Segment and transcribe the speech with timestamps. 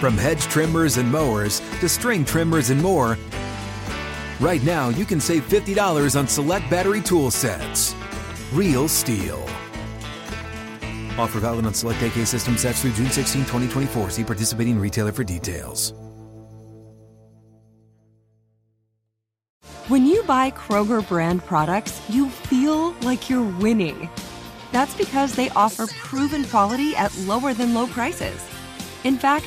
[0.00, 3.16] From hedge trimmers and mowers to string trimmers and more,
[4.40, 7.94] right now you can save $50 on select battery tool sets.
[8.52, 9.42] Real steel.
[11.16, 14.10] Offer valid on select AK system sets through June 16, 2024.
[14.10, 15.94] See participating retailer for details.
[19.88, 24.10] When you buy Kroger brand products, you feel like you're winning.
[24.72, 28.44] That's because they offer proven quality at lower than low prices.
[29.04, 29.46] In fact,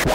[0.00, 0.06] Hey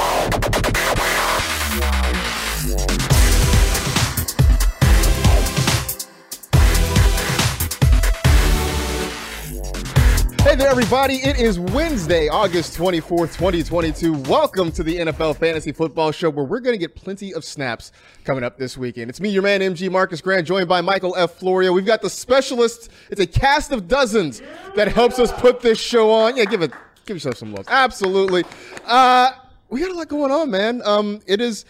[10.56, 11.18] there, everybody.
[11.18, 14.14] It is Wednesday, August 24th, 2022.
[14.14, 17.92] Welcome to the NFL Fantasy Football Show, where we're going to get plenty of snaps
[18.24, 19.12] coming up this weekend.
[19.12, 21.36] It's me, your man, MG Marcas Grant, joined by Michael F.
[21.36, 21.72] Florio.
[21.72, 22.90] We've got the specialists.
[23.12, 24.42] It's a cast of dozens
[24.76, 26.38] that helps us put this show on.
[26.38, 26.72] Yeah, give it,
[27.06, 27.66] give yourself some love.
[27.70, 28.46] Absolutely.
[28.84, 29.34] Uh,
[29.70, 30.82] we got a lot going on, man.
[30.86, 31.66] Um, it is.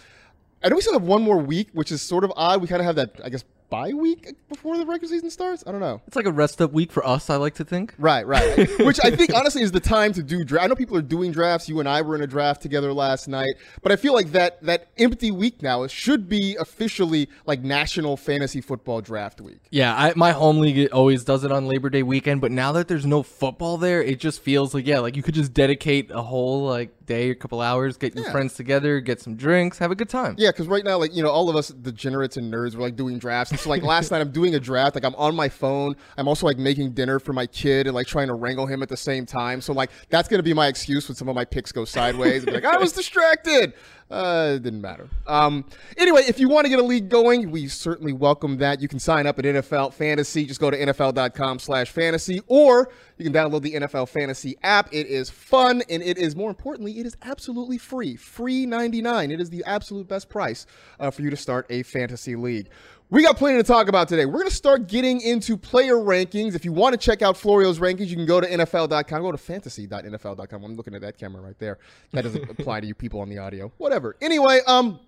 [0.62, 2.60] I know we still have one more week, which is sort of odd.
[2.60, 5.64] We kind of have that, I guess, bye week before the regular season starts.
[5.66, 6.00] I don't know.
[6.06, 7.94] It's like a rest up week for us, I like to think.
[7.98, 8.68] Right, right.
[8.80, 10.64] Which I think honestly is the time to do draft.
[10.64, 11.68] I know people are doing drafts.
[11.68, 14.62] You and I were in a draft together last night, but I feel like that
[14.62, 19.60] that empty week now it should be officially like National Fantasy Football Draft Week.
[19.70, 22.88] Yeah, I, my home league always does it on Labor Day weekend, but now that
[22.88, 26.22] there's no football there, it just feels like yeah, like you could just dedicate a
[26.22, 28.32] whole like day, a couple hours, get your Yeah.
[28.32, 30.34] friends together, get some drinks, have a good time.
[30.38, 32.96] Yeah, because right now, like you know, all of us degenerates and nerds were like
[32.96, 33.50] doing drafts.
[33.52, 34.94] And so, like last night, I'm doing a draft.
[34.94, 35.96] Like I'm on my phone.
[36.18, 38.88] I'm also like making dinner for my kid and like trying to wrangle him at
[38.88, 39.60] the same time.
[39.60, 42.44] So like that's gonna be my excuse when some of my picks go sideways.
[42.44, 43.72] Be like I was distracted.
[44.08, 45.08] Uh, it didn't matter.
[45.26, 45.64] Um,
[45.96, 48.80] anyway, if you want to get a league going, we certainly welcome that.
[48.80, 50.46] You can sign up at NFL Fantasy.
[50.46, 54.88] Just go to NFL.com slash fantasy, or you can download the NFL Fantasy app.
[54.92, 58.14] It is fun and it is more importantly, it is absolutely free.
[58.14, 59.32] Free 99.
[59.32, 60.66] It is the absolute best price
[61.00, 62.68] uh, for you to start a fantasy league.
[63.08, 64.26] We got plenty to talk about today.
[64.26, 66.56] We're going to start getting into player rankings.
[66.56, 69.22] If you want to check out Florio's rankings, you can go to NFL.com.
[69.22, 70.64] Go to fantasy.nfl.com.
[70.64, 71.78] I'm looking at that camera right there.
[72.10, 73.72] That doesn't apply to you people on the audio.
[73.76, 74.16] Whatever.
[74.20, 74.98] Anyway, um,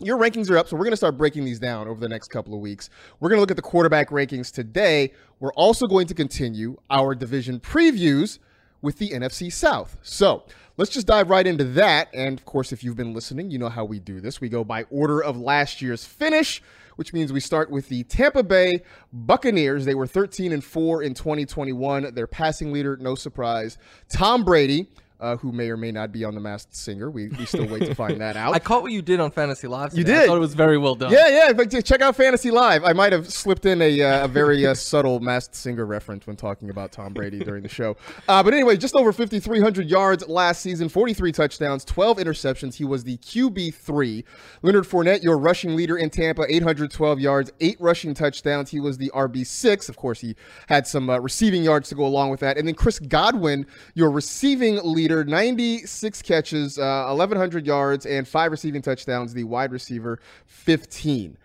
[0.00, 2.28] your rankings are up, so we're going to start breaking these down over the next
[2.28, 2.90] couple of weeks.
[3.20, 5.12] We're going to look at the quarterback rankings today.
[5.38, 8.40] We're also going to continue our division previews
[8.82, 9.98] with the NFC South.
[10.02, 10.42] So
[10.76, 12.08] let's just dive right into that.
[12.12, 14.40] And of course, if you've been listening, you know how we do this.
[14.40, 16.60] We go by order of last year's finish,
[16.96, 18.82] which means we start with the Tampa Bay
[19.12, 19.84] Buccaneers.
[19.84, 22.14] They were 13 and 4 in 2021.
[22.14, 23.78] Their passing leader, no surprise,
[24.08, 24.88] Tom Brady.
[25.20, 27.10] Uh, who may or may not be on the Masked Singer.
[27.10, 28.54] We, we still wait to find that out.
[28.54, 29.94] I caught what you did on Fantasy Live.
[29.94, 30.16] You today.
[30.16, 30.26] I did?
[30.28, 31.12] thought it was very well done.
[31.12, 31.52] Yeah, yeah.
[31.52, 32.84] But check out Fantasy Live.
[32.84, 36.36] I might have slipped in a, uh, a very uh, subtle Masked Singer reference when
[36.36, 37.96] talking about Tom Brady during the show.
[38.28, 42.74] Uh, but anyway, just over 5,300 yards last season, 43 touchdowns, 12 interceptions.
[42.74, 44.24] He was the QB three.
[44.62, 48.70] Leonard Fournette, your rushing leader in Tampa, 812 yards, eight rushing touchdowns.
[48.70, 49.88] He was the RB six.
[49.88, 50.34] Of course, he
[50.68, 52.58] had some uh, receiving yards to go along with that.
[52.58, 58.82] And then Chris Godwin, your receiving leader, 96 catches, uh, 1,100 yards, and five receiving
[58.82, 59.32] touchdowns.
[59.32, 61.38] The wide receiver, 15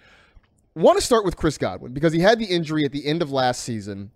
[0.76, 3.32] want to start with Chris Godwin because he had the injury at the end of
[3.32, 4.12] last season.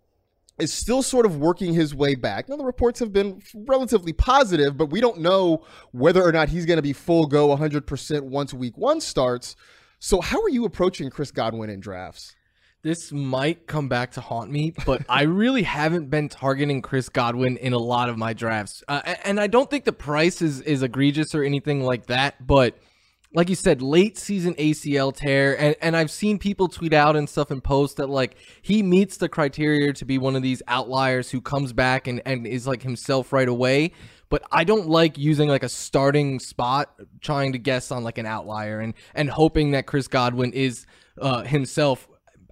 [0.58, 2.48] Is still sort of working his way back.
[2.48, 6.66] Now the reports have been relatively positive, but we don't know whether or not he's
[6.66, 9.58] going to be full go 100% once week 1 starts.
[10.00, 12.38] So how are you approaching Chris Godwin in drafts?
[12.86, 17.58] This might come back to haunt me, but I really haven't been targeting Chris Godwin
[17.58, 18.84] in a lot of my drafts.
[18.88, 22.78] Uh, and I don't think the price is, is egregious or anything like that, but
[23.34, 27.28] like you said, late season ACL tear, and, and I've seen people tweet out and
[27.28, 31.32] stuff and post that like he meets the criteria to be one of these outliers
[31.32, 33.94] who comes back and, and is like himself right away.
[34.30, 38.28] But I don't like using like a starting spot trying to guess on like an
[38.28, 40.86] outlier and and hoping that Chris Godwin is
[41.20, 42.08] uh, himself.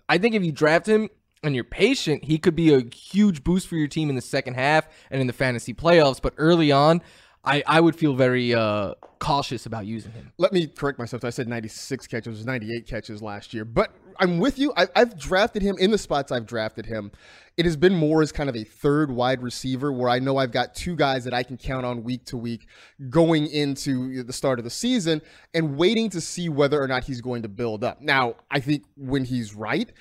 [0.10, 1.10] I think if you draft him
[1.44, 4.56] and you're patient, he could be a huge boost for your team in the second
[4.56, 6.22] half and in the fantasy playoffs.
[6.22, 7.02] But early on,
[7.46, 10.32] I, I would feel very uh, cautious about using him.
[10.38, 11.26] Let me correct myself.
[11.26, 13.66] I said 96 catches, it was 98 catches last year.
[13.66, 14.72] But I'm with you.
[14.78, 17.12] I, I've drafted him in the spots I've drafted him.
[17.58, 20.52] It has been more as kind of a third wide receiver where I know I've
[20.52, 22.68] got two guys that I can count on week to week
[23.10, 25.22] going into the start of the season
[25.54, 28.02] and waiting to see whether or not he's going to build up.
[28.02, 29.92] Now, I think when he's right,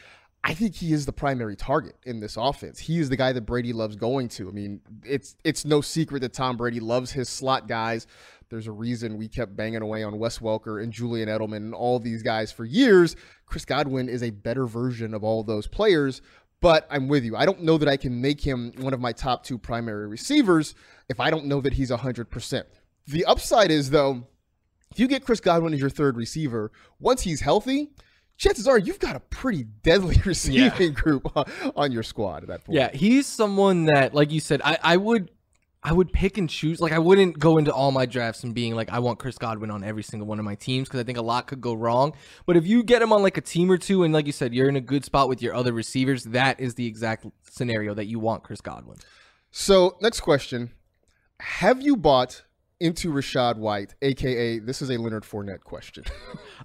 [0.45, 2.81] I think he is the primary target in this offense.
[2.81, 4.49] He is the guy that Brady loves going to.
[4.49, 8.07] I mean, it's it's no secret that Tom Brady loves his slot guys.
[8.49, 11.99] There's a reason we kept banging away on Wes Welker and Julian Edelman and all
[11.99, 13.17] these guys for years.
[13.47, 16.21] Chris Godwin is a better version of all those players,
[16.61, 17.37] but I'm with you.
[17.37, 20.75] I don't know that I can make him one of my top two primary receivers
[21.09, 22.65] if I don't know that he's 100%.
[23.07, 24.27] The upside is, though,
[24.91, 27.91] if you get Chris Godwin as your third receiver, once he's healthy,
[28.37, 31.45] chances are you've got a pretty deadly receiving group on,
[31.77, 32.77] on your squad at that point.
[32.77, 35.31] Yeah, he's someone that, like you said, I, I would
[35.85, 36.81] I would pick and choose.
[36.81, 39.71] Like I wouldn't go into all my drafts and being like, I want Chris Godwin
[39.71, 42.13] on every single one of my teams because I think a lot could go wrong.
[42.47, 44.55] But if you get him on like a team or two, and like you said,
[44.55, 48.07] you're in a good spot with your other receivers, that is the exact scenario that
[48.07, 48.99] you want Chris Godwin.
[49.51, 50.71] So, next question.
[51.41, 52.45] Have you bought
[52.83, 56.05] into Rachaad White, aka this is a Leonard Fournette question?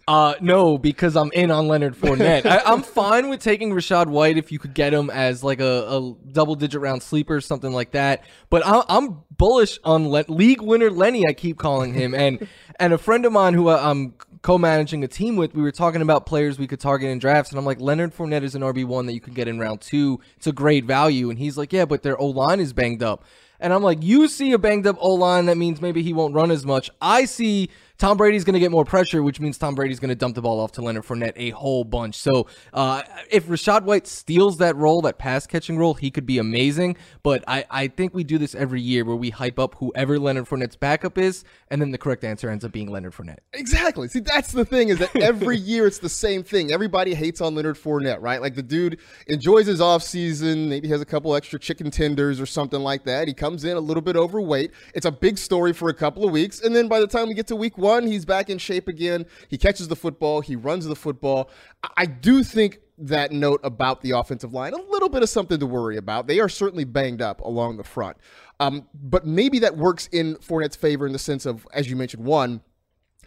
[0.08, 2.46] Uh, no, because I'm in on Leonard Fournette.
[2.46, 5.86] I, I'm fine with taking Rachaad White if you could get him as like a,
[5.86, 8.24] a double digit round sleeper, something like that.
[8.50, 11.28] But I'm, I'm bullish on Le- league winner Lenny.
[11.28, 12.48] I keep calling him, and
[12.80, 16.02] and a friend of mine who I- I'm co-managing a team with, we were talking
[16.02, 18.86] about players we could target in drafts, and I'm like, Leonard Fournette is an RB
[18.86, 20.22] one that you could get in round two.
[20.38, 23.26] It's a great value, and he's like, yeah, but their O line is banged up.
[23.60, 26.36] And I'm like, you see a banged up O line, that means maybe he won't
[26.36, 26.90] run as much.
[27.02, 30.16] I see Tom Brady's going to get more pressure, which means Tom Brady's going to
[30.16, 32.16] dump the ball off to Leonard Fournette a whole bunch.
[32.16, 33.02] So uh,
[33.32, 36.98] if Rachaad White steals that role, that pass catching role, he could be amazing.
[37.24, 40.46] But I, I think we do this every year where we hype up whoever Leonard
[40.46, 43.40] Fournette's backup is, and then the correct answer ends up being Leonard Fournette.
[43.54, 44.08] Exactly.
[44.08, 46.72] See, that's the thing is that every year it's the same thing.
[46.72, 48.42] Everybody hates on Leonard Fournette, right?
[48.42, 52.82] Like the dude enjoys his offseason, maybe has a couple extra chicken tenders or something
[52.82, 53.28] like that.
[53.28, 54.72] He comes in a little bit overweight.
[54.94, 56.62] It's a big story for a couple of weeks.
[56.62, 59.26] And then by the time we get to week one, he's back in shape again.
[59.48, 61.50] He catches the football, he runs the football.
[61.84, 65.60] I- I do think that note about the offensive line, a little bit of something
[65.60, 66.28] to worry about.
[66.28, 68.18] They are certainly banged up along the front.
[68.60, 72.26] Um, but maybe that works in Fournette's favor in the sense of, as you mentioned,
[72.26, 72.62] one,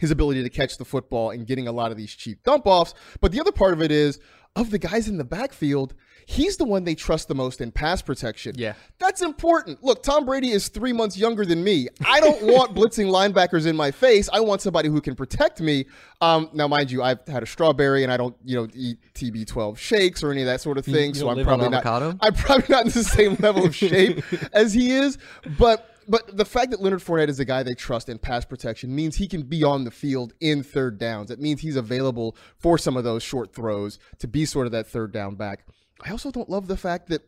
[0.01, 2.95] his ability to catch the football and getting a lot of these cheap dump offs.
[3.21, 4.19] But the other part of it is,
[4.57, 5.95] of the guys in the backfield,
[6.27, 8.55] he's the one they trust the most in pass protection.
[8.57, 8.75] Yeah.
[8.99, 9.83] That's important.
[9.83, 11.89] Look, Tom Brady is three months younger than me.
[12.05, 14.29] I don't want blitzing linebackers in my face.
[14.33, 15.87] I want somebody who can protect me.
[16.21, 19.79] Um, now, mind you, I've had a strawberry and I don't, you know, eat TB12
[19.79, 21.11] shakes or any of that sort of thing.
[21.11, 21.87] you so I'm probably not.
[22.21, 25.17] I'm probably not in the same level of shape as he is,
[25.59, 28.93] but but the fact that Leonard Fournette is a guy they trust in pass protection
[28.93, 31.31] means he can be on the field in third downs.
[31.31, 34.89] It means he's available for some of those short throws to be sort of that
[34.89, 35.65] third down back.
[36.05, 37.23] I also don't love the fact that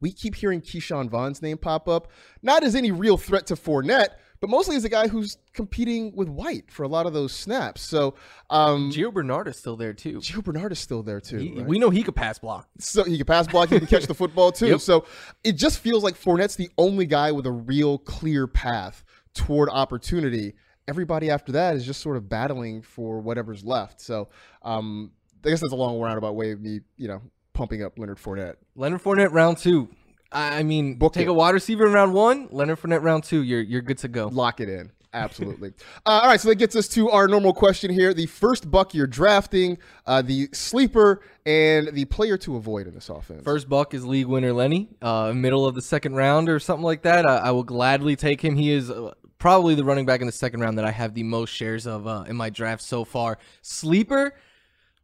[0.00, 4.14] we keep hearing Ke'Shawn Vaughn's name pop up, not as any real threat to Fournette,
[4.40, 7.82] but mostly as a guy who's competing with White for a lot of those snaps.
[7.82, 8.14] So
[8.50, 10.18] um, Gio Bernard is still there too.
[10.18, 11.38] Gio Bernard is still there too.
[11.38, 11.66] He- right?
[11.66, 12.68] We know he could pass block.
[12.78, 14.68] so he could pass block, he can catch the football too.
[14.68, 14.80] Yep.
[14.80, 15.04] So
[15.44, 20.54] it just feels like Fournette's the only guy with a real clear path toward opportunity.
[20.88, 24.00] Everybody after that is just sort of battling for whatever's left.
[24.00, 24.28] So
[24.62, 25.10] um,
[25.44, 27.20] I guess that's a long roundabout way of me, you know,
[27.52, 28.56] pumping up Leonard Fournette.
[28.74, 29.88] Leonard Fournette round two.
[30.32, 31.30] I mean, Book take it.
[31.30, 32.48] a wide receiver in round one.
[32.50, 33.42] Leonard Fournette round two.
[33.42, 34.28] You're you're good to go.
[34.28, 34.90] Lock it in.
[35.12, 35.70] Absolutely.
[36.06, 38.94] uh, all right, so that gets us to our normal question here: the first buck
[38.94, 43.42] you're drafting, uh, the sleeper, and the player to avoid in this offense.
[43.42, 47.02] First buck is league winner Lenny, uh, middle of the second round or something like
[47.02, 47.26] that.
[47.26, 48.56] I, I will gladly take him.
[48.56, 51.22] He is uh, probably the running back in the second round that I have the
[51.22, 53.38] most shares of uh, in my draft so far.
[53.62, 54.34] Sleeper,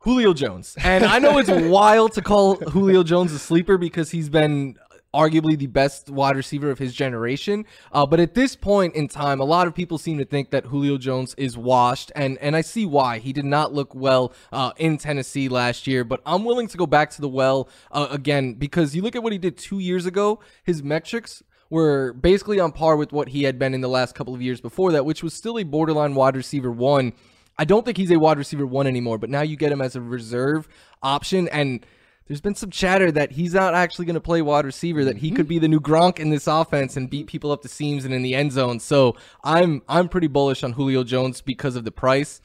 [0.00, 0.76] Julio Jones.
[0.82, 4.76] And I know it's wild to call Julio Jones a sleeper because he's been
[5.14, 7.64] arguably the best wide receiver of his generation.
[7.92, 10.66] Uh, but at this point in time, a lot of people seem to think that
[10.66, 13.18] Julio Jones is washed, and and I see why.
[13.18, 16.86] He did not look well uh, in Tennessee last year, but I'm willing to go
[16.86, 20.06] back to the well uh, again because you look at what he did two years
[20.06, 20.40] ago.
[20.64, 24.34] His metrics were basically on par with what he had been in the last couple
[24.34, 27.14] of years before that, which was still a borderline wide receiver one.
[27.58, 29.96] I don't think he's a wide receiver one anymore, but now you get him as
[29.96, 30.68] a reserve
[31.02, 31.84] option and
[32.32, 35.30] there's been some chatter that he's not actually going to play wide receiver that he
[35.30, 35.48] could mm-hmm.
[35.50, 38.22] be the new Gronk in this offense and beat people up the seams and in
[38.22, 38.80] the end zone.
[38.80, 42.40] So, I'm I'm pretty bullish on Julio Jones because of the price.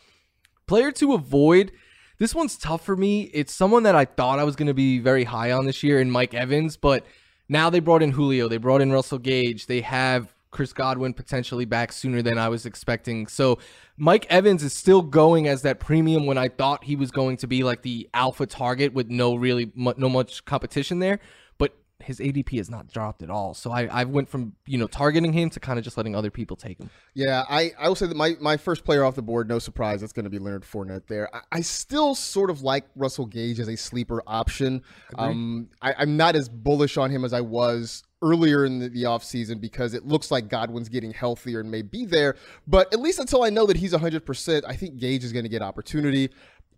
[0.68, 1.72] Player to avoid,
[2.20, 3.32] this one's tough for me.
[3.34, 6.02] It's someone that I thought I was going to be very high on this year
[6.02, 7.06] in Mike Evans, but
[7.48, 11.66] now they brought in Julio, they brought in Russell Gage, they have Chris Godwin potentially
[11.66, 13.28] back sooner than I was expecting.
[13.28, 13.60] So
[13.96, 17.48] Mike Evans is still going as that premium when I thought he was going to
[17.48, 21.20] be like the alpha target with no really no much competition there,
[21.60, 23.54] but his ADP has not dropped at all.
[23.54, 26.32] So I I went from, you know, targeting him to kind of just letting other
[26.32, 26.90] people take him.
[27.14, 30.02] Yeah, I, I will say that my, my first player off the board, no surprise,
[30.02, 31.30] that's going to be Leonard Fournette there.
[31.36, 34.82] I, I still sort of like Russell Gage as a sleeper option.
[35.20, 39.04] Um, I, I'm not as bullish on him as I was earlier in the, the
[39.04, 42.36] offseason because it looks like Godwin's getting healthier and may be there.
[42.66, 45.50] But at least until I know that he's 100%, I think Gage is going to
[45.50, 46.30] get opportunity.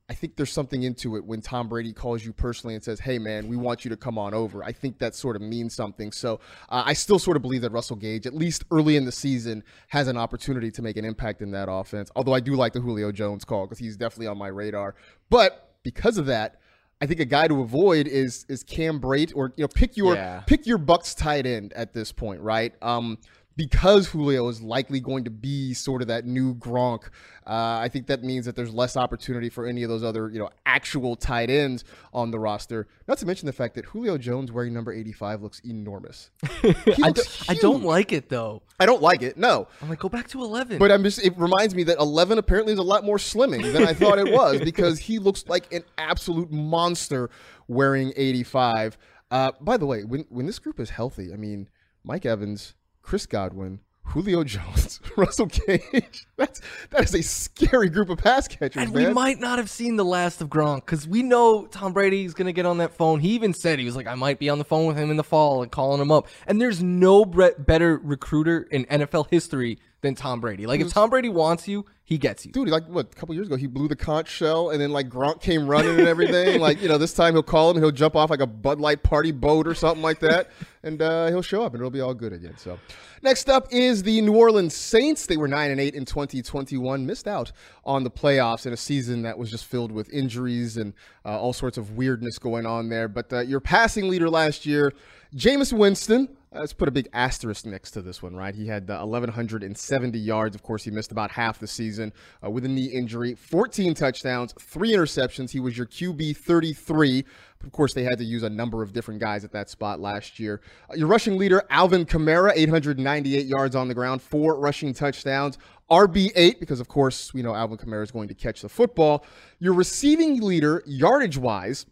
[0.10, 3.20] I think there's something into it when Tom Brady calls you personally and says, "Hey,
[3.20, 6.12] man, we want you to come on over." I think that sort of means something.
[6.12, 9.12] So uh, I still sort of believe that Russell Gage, at least early in the
[9.12, 12.10] season, has an opportunity to make an impact in that offense.
[12.16, 14.96] Although I do like the Julio Jones call because he's definitely on my radar.
[15.30, 16.60] But because of that,
[17.02, 20.16] I think a guy to avoid is is Cam Brate or you know pick your
[20.16, 20.42] Yeah.
[20.42, 22.74] pick your Bucks tight end at this point, right?
[22.82, 23.18] Um,
[23.60, 27.08] because Julio is likely going to be sort of that new Gronk,
[27.46, 30.40] uh, I think that means that there's less opportunity for any of those other, you
[30.40, 32.88] know, actual tight ends on the roster.
[33.06, 36.32] Not to mention the fact that Julio Jones wearing number 85 looks enormous.
[36.62, 38.62] He I, looks don't, I don't like it though.
[38.80, 39.38] I don't like it.
[39.38, 39.68] No.
[39.82, 40.78] I'm like, go back to 11.
[40.78, 43.84] But I'm just it reminds me that 11 apparently is a lot more slimming than
[43.84, 47.30] I thought it was because he looks like an absolute monster
[47.68, 48.98] wearing 85.
[49.32, 51.68] Uh, by the way, when when this group is healthy, I mean
[52.04, 56.26] Mike Evans, Chris Godwin, Julio Jones, Russell Gage.
[56.38, 59.08] That's that is a scary group of pass catchers, And man.
[59.08, 62.34] we might not have seen the last of Gronk because we know Tom Brady is
[62.34, 63.20] going to get on that phone.
[63.20, 65.18] He even said he was like, I might be on the phone with him in
[65.18, 66.28] the fall and calling him up.
[66.48, 70.66] And there's no better recruiter in NFL history than Tom Brady.
[70.66, 72.52] Like, if Tom Brady wants you, he gets you.
[72.52, 73.06] Dude, like what?
[73.12, 76.00] A couple years ago, he blew the conch shell, and then like Gronk came running
[76.00, 76.60] and everything.
[76.62, 79.04] like you know, this time he'll call him, he'll jump off like a Bud Light
[79.04, 80.50] party boat or something like that,
[80.84, 82.58] and uh, he'll show up, and it'll be all good again.
[82.58, 82.80] So,
[83.22, 85.28] next up is the New Orleans Saints.
[85.28, 87.52] They were nine and eight in 2021, missed out
[87.86, 91.54] on the playoffs in a season that was just filled with injuries and uh, all
[91.54, 93.08] sorts of weirdness going on there.
[93.08, 94.94] But uh, your passing leader last year,
[95.36, 96.30] Jameis Winston.
[96.52, 98.56] Let's put a big asterisk next to this one, right?
[98.56, 100.56] He had uh, 1,170 yards.
[100.56, 102.12] Of course, he missed about half the season
[102.44, 103.36] uh, with a knee injury.
[103.36, 105.52] 14 touchdowns, three interceptions.
[105.52, 107.24] He was your QB 33.
[107.64, 110.40] Of course, they had to use a number of different guys at that spot last
[110.40, 110.62] year.
[110.90, 115.60] Uh, your rushing leader, Alvin Kamara, 898 yards on the ground, four rushing touchdowns.
[115.92, 119.24] RB8, because of course, we know Alvin Kamara is going to catch the football.
[119.60, 121.86] Your receiving leader, yardage wise,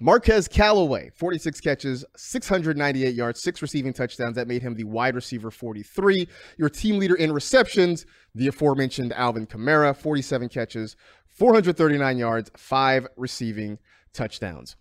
[0.00, 4.34] Marquez Callaway, 46 catches, 698 yards, six receiving touchdowns.
[4.34, 6.26] That made him the wide receiver 43.
[6.58, 10.96] Your team leader in receptions, the aforementioned Alvin Kamara, 47 catches,
[11.28, 13.78] 439 yards, five receiving
[14.12, 14.74] touchdowns.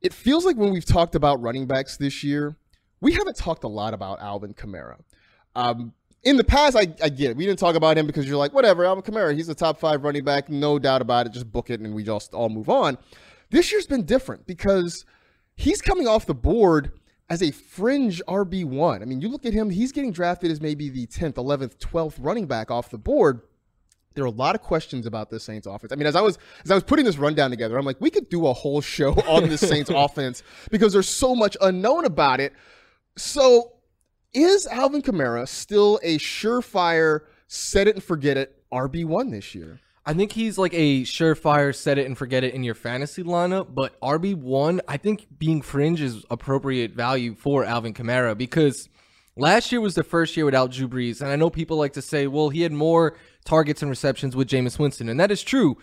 [0.00, 2.56] It feels like when we've talked about running backs this year,
[3.00, 5.00] we haven't talked a lot about Alvin Kamara.
[5.54, 7.36] Um, in the past, I, I get it.
[7.36, 10.02] We didn't talk about him because you're like, whatever, Alvin Kamara, he's a top five
[10.02, 11.32] running back, no doubt about it.
[11.32, 12.96] Just book it and we just all move on.
[13.54, 15.04] This year's been different because
[15.54, 16.90] he's coming off the board
[17.30, 19.00] as a fringe RB1.
[19.00, 22.14] I mean, you look at him, he's getting drafted as maybe the 10th, 11th, 12th
[22.18, 23.42] running back off the board.
[24.14, 25.92] There are a lot of questions about the Saints offense.
[25.92, 28.10] I mean, as I was as I was putting this rundown together, I'm like, we
[28.10, 30.42] could do a whole show on this Saints offense
[30.72, 32.54] because there's so much unknown about it.
[33.16, 33.74] So
[34.32, 39.78] Is Alvin Kamara still a surefire set it and forget it RB1 this year?
[40.06, 43.74] I think he's like a surefire set it and forget it in your fantasy lineup,
[43.74, 48.90] but RB1, I think being fringe is appropriate value for Alvin Kamara because
[49.34, 51.22] last year was the first year without Drew Brees.
[51.22, 54.48] And I know people like to say, well, he had more targets and receptions with
[54.48, 55.78] Jameis Winston, and that is true.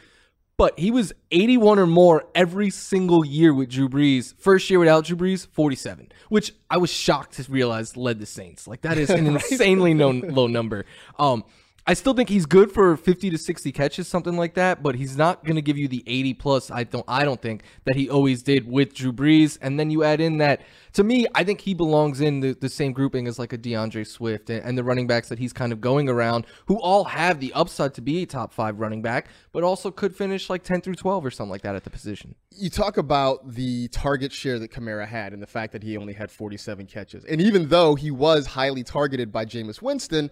[0.56, 4.36] But he was 81 or more every single year with Drew Brees.
[4.38, 8.68] First year without Drew Brees, 47, which I was shocked to realize led the Saints.
[8.68, 10.86] Like that is an insanely low, low number.
[11.18, 11.44] Um,
[11.88, 15.18] I still think he's good for 50 to 60 catches, something like that, but he's
[15.18, 16.70] not going to give you the 80 plus.
[16.70, 19.58] I don't, I don't think that he always did with Drew Brees.
[19.64, 20.62] And then you add in that,
[20.94, 24.06] to me, I think he belongs in the, the same grouping as like a DeAndre
[24.06, 27.40] Swift and, and the running backs that he's kind of going around, who all have
[27.40, 30.82] the upside to be a top five running back, but also could finish like 10
[30.82, 32.36] through 12 or something like that at the position.
[32.52, 36.14] You talk about the target share that Kamara had and the fact that he only
[36.14, 37.26] had 47 catches.
[37.26, 40.30] And even though he was highly targeted by Jameis Winston,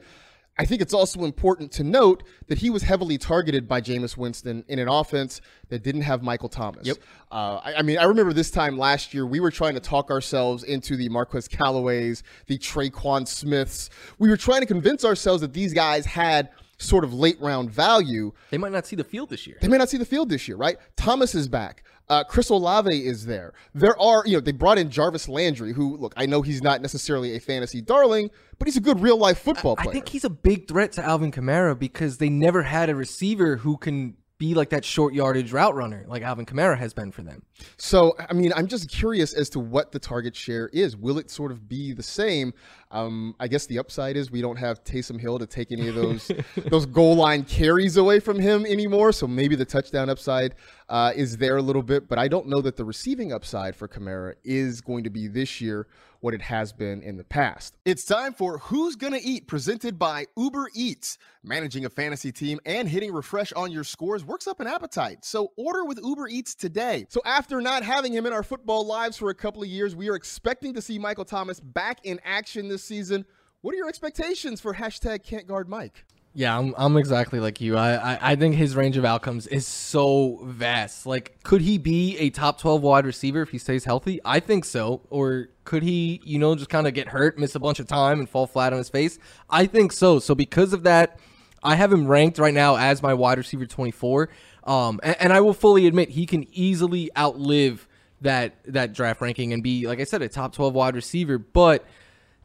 [0.60, 4.66] I think it's also important to note that he was heavily targeted by Jameis Winston
[4.68, 5.40] in an offense
[5.70, 6.86] that didn't have Michael Thomas.
[6.86, 6.98] Yep.
[7.32, 10.12] Uh, I, I, mean, I remember this time last year, we were trying to talk
[10.12, 13.90] ourselves into the Marquez Callaways, the Tre'Quan Smiths.
[14.18, 18.34] We were trying to convince ourselves that these guys had sort of late round value.
[18.50, 19.58] They might not see the field this year.
[19.62, 20.78] They may not see the field this year, right?
[20.98, 21.84] Thomas is back.
[22.10, 23.54] Uh, Chris Olave is there.
[23.76, 26.82] There are, you know, they brought in Jarvis Landry, who, look, I know he's not
[26.82, 29.90] necessarily a fantasy darling, but he's a good real life football player.
[29.90, 33.58] I think he's a big threat to Alvin Kamara because they never had a receiver
[33.58, 37.22] who can be like that short yardage route runner like Alvin Kamara has been for
[37.24, 37.44] them.
[37.76, 40.96] So, I mean, I'm just curious as to what the target share is.
[40.96, 42.54] Will it sort of be the same?
[42.90, 45.96] Um, I guess the upside is we don't have Taysom Hill to take any of
[45.96, 46.32] those
[46.70, 49.12] those goal line carries away from him anymore.
[49.12, 50.56] So maybe the touchdown upside
[50.90, 53.88] uh, is there a little bit, but I don't know that the receiving upside for
[53.88, 55.88] Kamara is going to be this year
[56.22, 57.78] what it has been in the past.
[57.86, 61.18] It's time for Who's Gonna Eat, presented by Uber Eats.
[61.44, 65.24] Managing a fantasy team and hitting refresh on your scores works up an appetite.
[65.24, 67.06] So order with Uber Eats today.
[67.10, 70.10] So after not having him in our football lives for a couple of years, we
[70.10, 73.26] are expecting to see Michael Thomas back in action this season.
[73.62, 76.06] What are your expectations for hashtag can't guard Mike?
[76.34, 77.76] Yeah, I'm, I'm exactly like you.
[77.76, 81.06] I, I, I think his range of outcomes is so vast.
[81.08, 84.22] Like, could he be a top 12 wide receiver if he stays healthy?
[84.24, 85.02] I think so.
[85.10, 88.20] Or could he, you know, just kind of get hurt, miss a bunch of time,
[88.20, 89.18] and fall flat on his face?
[89.50, 90.20] I think so.
[90.20, 91.20] So, because of that,
[91.64, 94.30] I have him ranked right now as my wide receiver 24.
[94.66, 97.88] Um, and, and I will fully admit he can easily outlive
[98.22, 101.40] that that draft ranking and be, like I said, a top 12 wide receiver.
[101.40, 101.86] But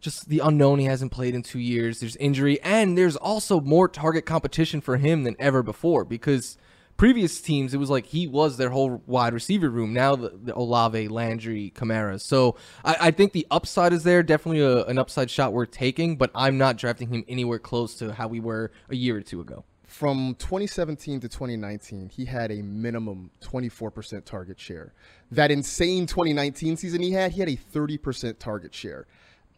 [0.04, 2.00] just the unknown he hasn't played in two years.
[2.00, 6.58] There's injury, and there's also more target competition for him than ever before because
[6.98, 9.94] previous teams it was like he was their whole wide receiver room.
[9.94, 12.20] Now the, the Olave, Landry, Kamara.
[12.20, 14.22] So I, I, think the upside is there.
[14.22, 18.12] Definitely a, an upside shot worth taking, but I'm not drafting him anywhere close to
[18.12, 19.64] how we were a year or two ago.
[19.86, 24.92] From 2017 to 2019, he had a minimum 24% target share.
[25.30, 29.06] That insane 2019 season he had, he had a 30% target share.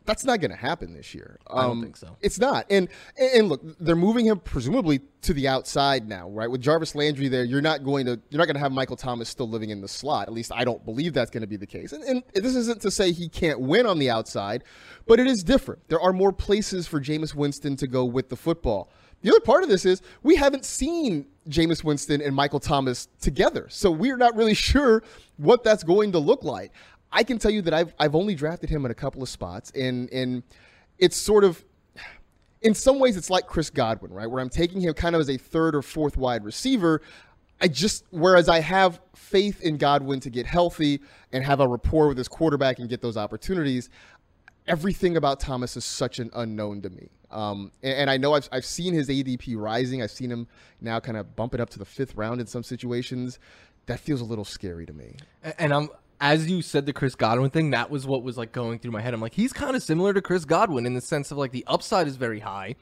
[0.06, 1.38] That's not going to happen this year.
[1.48, 2.16] Um, I don't um, think so.
[2.20, 2.66] It's not.
[2.70, 2.88] And
[3.18, 6.50] and look, they're moving him presumably to the outside now, right?
[6.50, 9.28] With Jarvis Landry there, you're not going to you're not going to have Michael Thomas
[9.28, 10.28] still living in the slot.
[10.28, 11.92] At least I don't believe that's going to be the case.
[11.92, 14.64] And, and this isn't to say he can't win on the outside,
[15.06, 15.88] but it is different.
[15.88, 18.90] There are more places for Jameis Winston to go with the football.
[19.22, 23.66] The other part of this is we haven't seen Jameis Winston and Michael Thomas together.
[23.70, 25.02] So we're not really sure
[25.36, 26.72] what that's going to look like.
[27.12, 29.70] I can tell you that I've I've only drafted him in a couple of spots,
[29.70, 30.42] and and
[30.98, 31.64] it's sort of
[32.62, 34.30] in some ways it's like Chris Godwin, right?
[34.30, 37.02] Where I'm taking him kind of as a third or fourth wide receiver.
[37.60, 41.00] I just whereas I have faith in Godwin to get healthy
[41.32, 43.88] and have a rapport with his quarterback and get those opportunities.
[44.66, 47.08] Everything about Thomas is such an unknown to me.
[47.30, 50.02] Um, and, and, I know I've, I've seen his ADP rising.
[50.02, 50.46] I've seen him
[50.80, 53.38] now kind of bump it up to the fifth round in some situations.
[53.86, 55.16] That feels a little scary to me.
[55.58, 55.88] And I'm
[56.20, 59.00] as you said the Chris Godwin thing, that was what was like going through my
[59.00, 59.14] head.
[59.14, 61.64] I'm like, he's kind of similar to Chris Godwin in the sense of like the
[61.66, 62.76] upside is very high,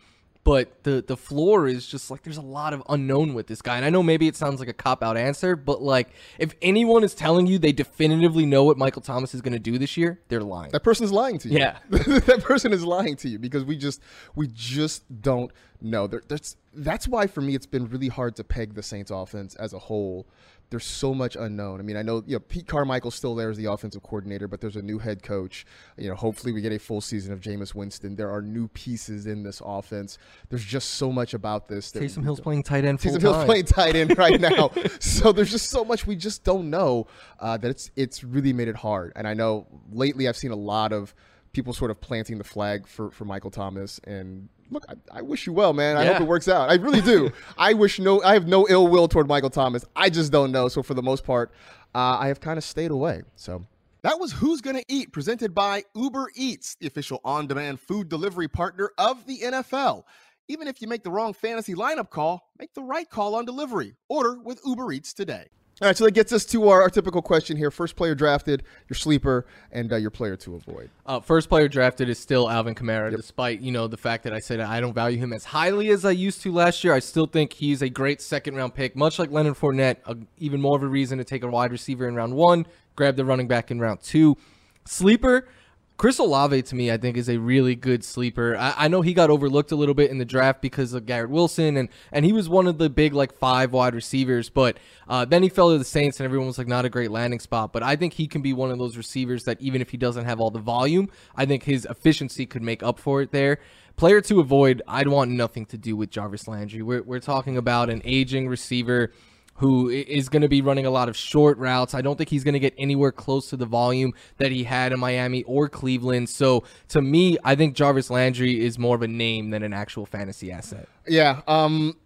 [0.45, 3.77] but the the floor is just like there's a lot of unknown with this guy.
[3.77, 7.03] And I know maybe it sounds like a cop out answer, but like if anyone
[7.03, 10.21] is telling you they definitively know what Michael Thomas is going to do this year,
[10.29, 10.71] they're lying.
[10.73, 11.59] That person's lying to you.
[11.59, 14.01] Yeah, that person is lying to you because we just
[14.35, 16.07] we just don't know.
[16.07, 19.55] There, that's that's why for me it's been really hard to peg the Saints offense
[19.57, 20.27] as a whole
[20.71, 21.81] there's so much unknown.
[21.81, 24.61] I mean, I know you know Pete Carmichael's still there as the offensive coordinator, but
[24.61, 25.67] there's a new head coach.
[25.97, 28.17] You know, hopefully we get a full season of Jameis Winston.
[28.17, 30.19] There are new pieces in this offense.
[30.49, 31.93] There's just so much about this.
[31.93, 32.99] Taysom Hill's playing tight end.
[32.99, 34.71] Taysom Hill's playing tight end right now.
[35.01, 37.07] so there's just so much we just don't know
[37.41, 39.13] uh, that it's it's really made it hard.
[39.17, 41.15] And I know lately I've seen a lot of
[41.55, 44.01] people sort of planting the flag for, for Michael Thomas.
[44.05, 45.97] And look, I, I wish you well, man.
[45.97, 46.13] I Yeah.
[46.15, 46.71] hope it works out.
[46.71, 47.31] I really do.
[47.59, 49.85] I wish no, I have no ill will toward Michael Thomas.
[49.97, 50.69] I just don't know.
[50.69, 51.53] So for the most part,
[51.95, 53.23] uh, I have kind of stayed away.
[53.37, 53.65] So.
[54.03, 58.49] That was Who's Gonna Eat, presented by Uber Eats, the official on demand food delivery
[58.49, 60.05] partner of the NFL.
[60.47, 63.95] Even if you make the wrong fantasy lineup call, make the right call on delivery.
[64.11, 65.47] Order with Uber Eats today.
[65.83, 67.69] All right, so that gets us to our, our typical question here.
[67.69, 70.89] First player drafted, your sleeper, and uh, your player to avoid.
[71.05, 74.39] Uh, first player drafted is still Alvin Kamara, despite you know the fact that I
[74.39, 76.95] said I don't value him as highly as I used to last year.
[76.95, 79.97] I still think he's a great second round pick, much like Leonard Fournette.
[80.07, 83.17] A, even more of a reason to take a wide receiver in round one, grab
[83.17, 84.37] the running back in round two.
[84.85, 85.49] Sleeper,
[85.97, 88.57] Chris Olave to me, I think, is a really good sleeper.
[88.57, 91.31] I, I know he got overlooked a little bit in the draft because of Garrett
[91.31, 94.51] Wilson, and and he was one of the big like five wide receivers.
[94.51, 94.79] But
[95.09, 97.39] uh, then he fell to the Saints, and everyone was like, not a great landing
[97.39, 97.73] spot.
[97.73, 100.25] But I think he can be one of those receivers that even if he doesn't
[100.25, 103.61] have all the volume, I think his efficiency could make up for it there.
[103.97, 106.83] Player to avoid, I'd want nothing to do with Jarvis Landry.
[106.83, 109.13] We're we're talking about an aging receiver
[109.55, 111.95] who is going to be running a lot of short routes.
[111.95, 114.93] I don't think he's going to get anywhere close to the volume that he had
[114.93, 116.29] in Miami or Cleveland.
[116.29, 120.07] So to me, I think Jarvis Landry is more of a name than an actual
[120.07, 120.89] fantasy asset.
[121.07, 121.97] Yeah, um,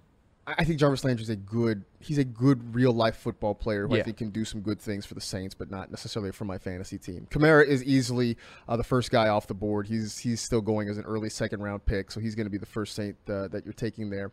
[0.46, 1.84] I think Jarvis Landry's a good.
[2.00, 5.04] He's a good real life football player who I think can do some good things
[5.04, 7.26] for the Saints, but not necessarily for my fantasy team.
[7.28, 8.36] Kamara is easily
[8.68, 9.88] uh, the first guy off the board.
[9.88, 12.56] He's he's still going as an early second round pick, so he's going to be
[12.56, 14.30] the first Saint uh, that you're taking there.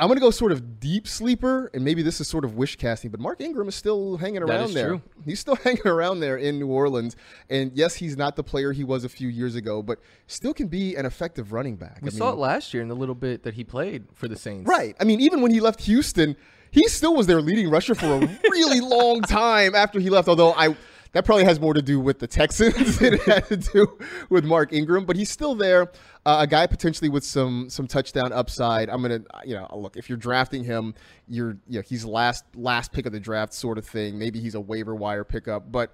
[0.00, 2.76] I'm going to go sort of deep sleeper, and maybe this is sort of wish
[2.76, 4.88] casting, but Mark Ingram is still hanging around there.
[4.90, 5.02] true.
[5.24, 7.16] He's still hanging around there in New Orleans,
[7.50, 10.68] and yes, he's not the player he was a few years ago, but still can
[10.68, 11.98] be an effective running back.
[12.00, 14.28] We I saw mean- it last year in the little bit that he played for
[14.28, 14.68] the Saints.
[14.68, 14.94] Right.
[15.00, 16.36] I mean, even when he left Houston,
[16.70, 18.18] he still was their leading rusher for a
[18.50, 20.28] really long time after he left.
[20.28, 20.76] Although I,
[21.12, 24.44] that probably has more to do with the Texans than it had to do with
[24.44, 25.04] Mark Ingram.
[25.04, 25.90] But he's still there,
[26.26, 28.88] uh, a guy potentially with some some touchdown upside.
[28.88, 30.94] I'm gonna, you know, look if you're drafting him,
[31.28, 34.18] you're, you know, he's last last pick of the draft sort of thing.
[34.18, 35.92] Maybe he's a waiver wire pickup, but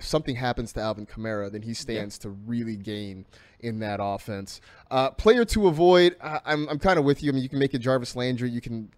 [0.00, 3.26] if something happens to Alvin Kamara, then he stands to really gain
[3.60, 4.62] in that offense.
[4.90, 7.30] Uh, player to avoid, I, I'm, I'm kind of with you.
[7.30, 8.48] I mean, you can make it Jarvis Landry.
[8.48, 8.90] You can,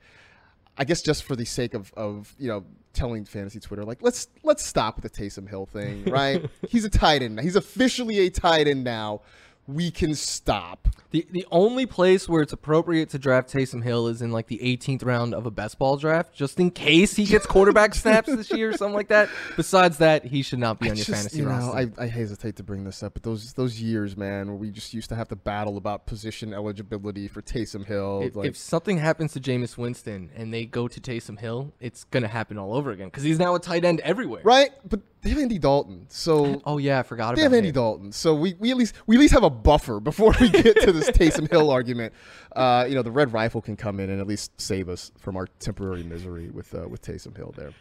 [0.78, 4.28] I guess, just for the sake of, of you know, telling fantasy Twitter, like let's
[4.42, 6.44] let's stop with the Taysom Hill thing, right?
[6.68, 7.40] He's a tight end.
[7.40, 9.22] He's officially a tight end now.
[9.66, 10.88] We can stop.
[11.12, 14.58] The the only place where it's appropriate to draft Taysom Hill is in like the
[14.58, 18.50] 18th round of a best ball draft, just in case he gets quarterback snaps this
[18.50, 19.28] year or something like that.
[19.56, 21.92] Besides that, he should not be on your fantasy you know, roster.
[22.00, 24.94] I, I hesitate to bring this up, but those those years, man, where we just
[24.94, 28.22] used to have to battle about position eligibility for Taysom Hill.
[28.24, 32.04] if, like, if something happens to Jameis Winston and they go to Taysom Hill, it's
[32.04, 34.40] gonna happen all over again because he's now a tight end everywhere.
[34.44, 37.68] right, but they have Andy Dalton, so Oh yeah, I forgot They about have Andy
[37.68, 37.74] him.
[37.74, 40.80] Dalton, so we, we at least we at least have a buffer before we get
[40.82, 42.12] to this Taysom Hill argument.
[42.54, 45.36] Uh, you know, the Red Rifle can come in and at least save us from
[45.36, 47.72] our temporary misery with uh, with Taysom Hill there.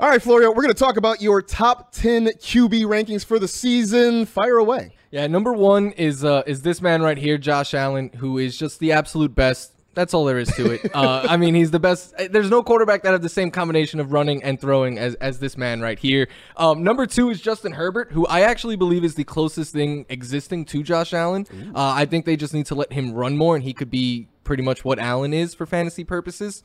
[0.00, 3.48] All right, Florio, we're going to talk about your top ten QB rankings for the
[3.48, 4.26] season.
[4.26, 4.92] Fire away.
[5.10, 8.78] Yeah, number one is uh, is this man right here, Josh Allen, who is just
[8.78, 9.72] the absolute best.
[9.98, 10.94] That's all there is to it.
[10.94, 12.14] Uh, I mean, he's the best.
[12.16, 15.40] uh, There's no quarterback that have the same combination of running and throwing as, as
[15.40, 16.28] this man right here.
[16.56, 20.66] Um, number two is Justin Herbert, who I actually believe is the closest thing existing
[20.66, 21.48] to Josh Allen.
[21.74, 24.28] Uh, I think they just need to let him run more, and he could be
[24.44, 26.62] pretty much what Allen is for fantasy purposes.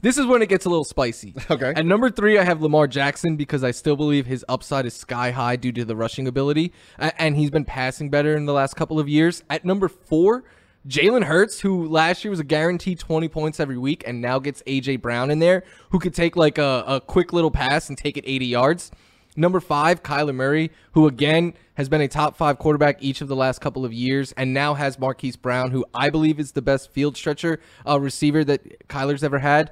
[0.00, 1.34] This is when it gets a little spicy.
[1.50, 1.72] Okay.
[1.76, 5.30] At number three, I have Lamar Jackson because I still believe his upside is sky
[5.30, 8.98] high due to the rushing ability, and he's been passing better in the last couple
[8.98, 9.44] of years.
[9.48, 10.42] At number four,
[10.88, 14.62] Jalen Hurts, who last year was a guaranteed 20 points every week and now gets
[14.66, 18.16] AJ Brown in there, who could take like a, a quick little pass and take
[18.16, 18.90] it 80 yards.
[19.36, 23.36] Number five, Kyler Murray, who again has been a top five quarterback each of the
[23.36, 26.90] last couple of years, and now has Marquise Brown, who I believe is the best
[26.90, 29.70] field stretcher uh, receiver that Kyler's ever had.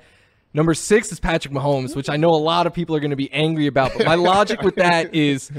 [0.54, 3.16] Number six is Patrick Mahomes, which I know a lot of people are going to
[3.16, 5.50] be angry about, but my logic with that is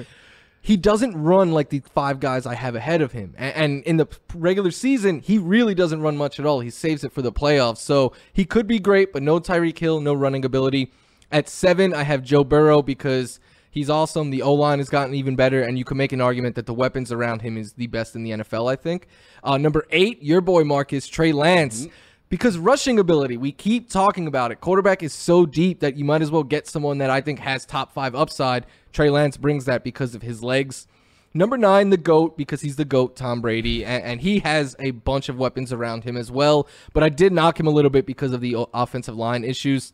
[0.61, 3.33] he doesn't run like the five guys I have ahead of him.
[3.37, 6.59] And in the regular season, he really doesn't run much at all.
[6.59, 7.77] He saves it for the playoffs.
[7.77, 10.91] So he could be great, but no Tyreek Hill, no running ability.
[11.31, 13.39] At seven, I have Joe Burrow because
[13.71, 14.29] he's awesome.
[14.29, 16.73] The O line has gotten even better, and you can make an argument that the
[16.73, 19.07] weapons around him is the best in the NFL, I think.
[19.43, 21.87] Uh, number eight, your boy Marcas, Trey Lance.
[22.31, 24.61] Because rushing ability, we keep talking about it.
[24.61, 27.65] Quarterback is so deep that you might as well get someone that I think has
[27.65, 28.65] top five upside.
[28.93, 30.87] Trey Lance brings that because of his legs.
[31.33, 34.91] Number nine, the GOAT, because he's the GOAT, Tom Brady, and, and he has a
[34.91, 36.69] bunch of weapons around him as well.
[36.93, 39.91] But I did knock him a little bit because of the offensive line issues.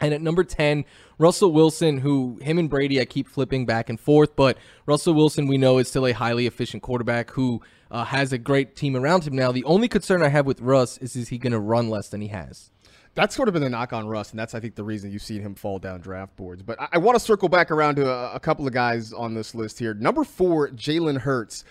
[0.00, 0.84] And at number 10,
[1.18, 5.48] Russell Wilson, who him and Brady, I keep flipping back and forth, but Russell Wilson,
[5.48, 7.60] we know, is still a highly efficient quarterback who
[7.92, 9.52] uh, has a great team around him now.
[9.52, 12.22] The only concern I have with Russ is is he going to run less than
[12.22, 12.70] he has?
[13.14, 15.22] That's sort of been the knock on Russ, and that's I think the reason you've
[15.22, 16.62] seen him fall down draft boards.
[16.62, 19.34] But I, I want to circle back around to a, a couple of guys on
[19.34, 19.92] this list here.
[19.92, 21.64] Number four, Jalen Hurts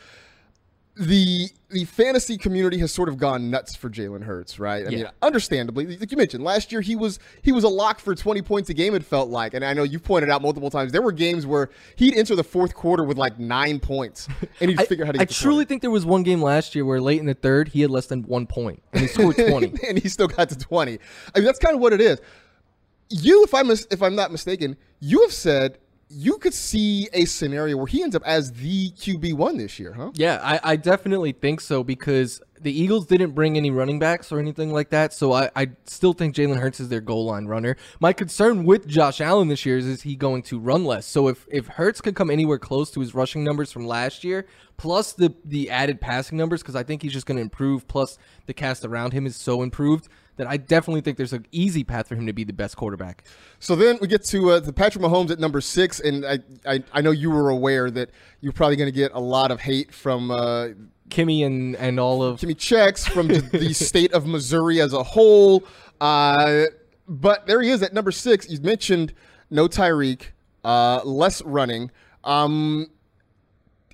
[0.95, 4.85] the the fantasy community has sort of gone nuts for Jalen Hurts, right?
[4.85, 4.97] I Yeah.
[4.97, 8.41] mean, understandably, like you mentioned, last year he was he was a lock for 20
[8.41, 8.93] points a game.
[8.93, 11.69] It felt like, and I know you've pointed out multiple times there were games where
[11.95, 14.27] he'd enter the fourth quarter with like nine points,
[14.59, 15.65] and he'd I, figure out how to I truly 20.
[15.65, 18.07] think there was one game last year where late in the third he had less
[18.07, 19.73] than one point and he scored 20.
[19.87, 20.99] and he still got to 20.
[21.33, 22.19] I mean, that's kind of what it is.
[23.09, 25.77] You, if I'm mis- if I'm not mistaken, you have said
[26.13, 29.93] you could see a scenario where he ends up as the QB one this year,
[29.93, 30.11] huh?
[30.13, 34.37] Yeah, I, I definitely think so because the Eagles didn't bring any running backs or
[34.37, 35.13] anything like that.
[35.13, 37.77] So I, I still think Jalen Hurts is their goal line runner.
[37.99, 41.05] My concern with Josh Allen this year is is he going to run less?
[41.05, 44.45] So if, if Hurts could come anywhere close to his rushing numbers from last year,
[44.77, 48.17] plus the the added passing numbers, because I think he's just going to improve, plus
[48.45, 50.07] the cast around him is so improved
[50.41, 53.25] that I definitely think there's an easy path for him to be the best quarterback.
[53.59, 56.83] So then we get to uh, the Patrick Mahomes at number six, and I, I
[56.93, 58.09] I know you were aware that
[58.41, 60.69] you're probably going to get a lot of hate from uh,
[61.09, 65.63] Kimmy and, and all of Kimmy Checks from the, state of Missouri as a whole.
[65.99, 66.63] Uh,
[67.07, 68.49] but there he is at number six.
[68.49, 69.13] You mentioned
[69.51, 70.29] no Tyreek,
[70.63, 71.91] uh, less running.
[72.23, 72.87] Um,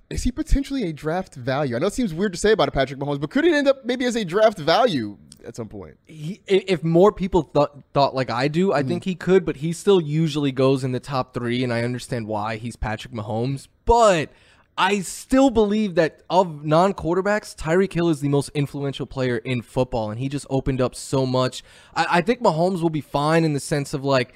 [0.10, 1.76] is he potentially a draft value?
[1.76, 3.68] I know it seems weird to say about a Patrick Mahomes, but could he end
[3.68, 5.98] up maybe as a draft value at some point?
[6.06, 9.10] he, if more people thought thought like I do, I think mm-hmm.
[9.10, 12.58] he could, but he still usually goes in the top three, and I understand why
[12.58, 13.68] he's Patrick Mahomes.
[13.86, 14.32] But
[14.78, 19.64] I still believe that of non quarterbacks, Tyreek Hill is the most influential player in
[19.64, 21.64] football, and he just opened up so much.
[21.96, 24.34] I, I think Mahomes will be fine in the sense of like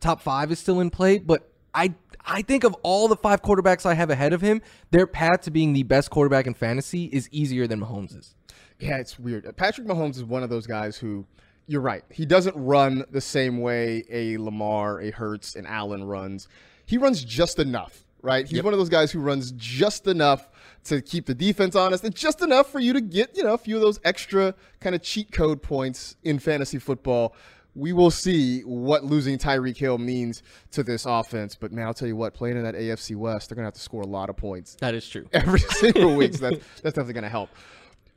[0.00, 1.94] top five is still in play, but I
[2.24, 5.50] I think of all the five quarterbacks I have ahead of him, their path to
[5.50, 8.34] being the best quarterback in fantasy is easier than Mahomes's.
[8.78, 9.46] Yeah, it's weird.
[9.46, 11.26] Uh, Patrick Mahomes is one of those guys who,
[11.66, 16.48] you're right, he doesn't run the same way a Lamar, a Hurts, an Allen runs.
[16.84, 18.46] He runs just enough, right?
[18.46, 20.48] He's one of those guys who runs just enough
[20.84, 23.58] to keep the defense honest and just enough for you to get, you know, a
[23.58, 27.34] few of those extra kind of cheat code points in fantasy football.
[27.74, 31.56] We will see what losing Tyreek Hill means to this offense.
[31.56, 33.74] But man, I'll tell you what, playing in that AFC West, they're going to have
[33.74, 35.28] to score a lot of points That is true.
[35.32, 36.34] every single week.
[36.34, 37.50] So that's, that's definitely going to help.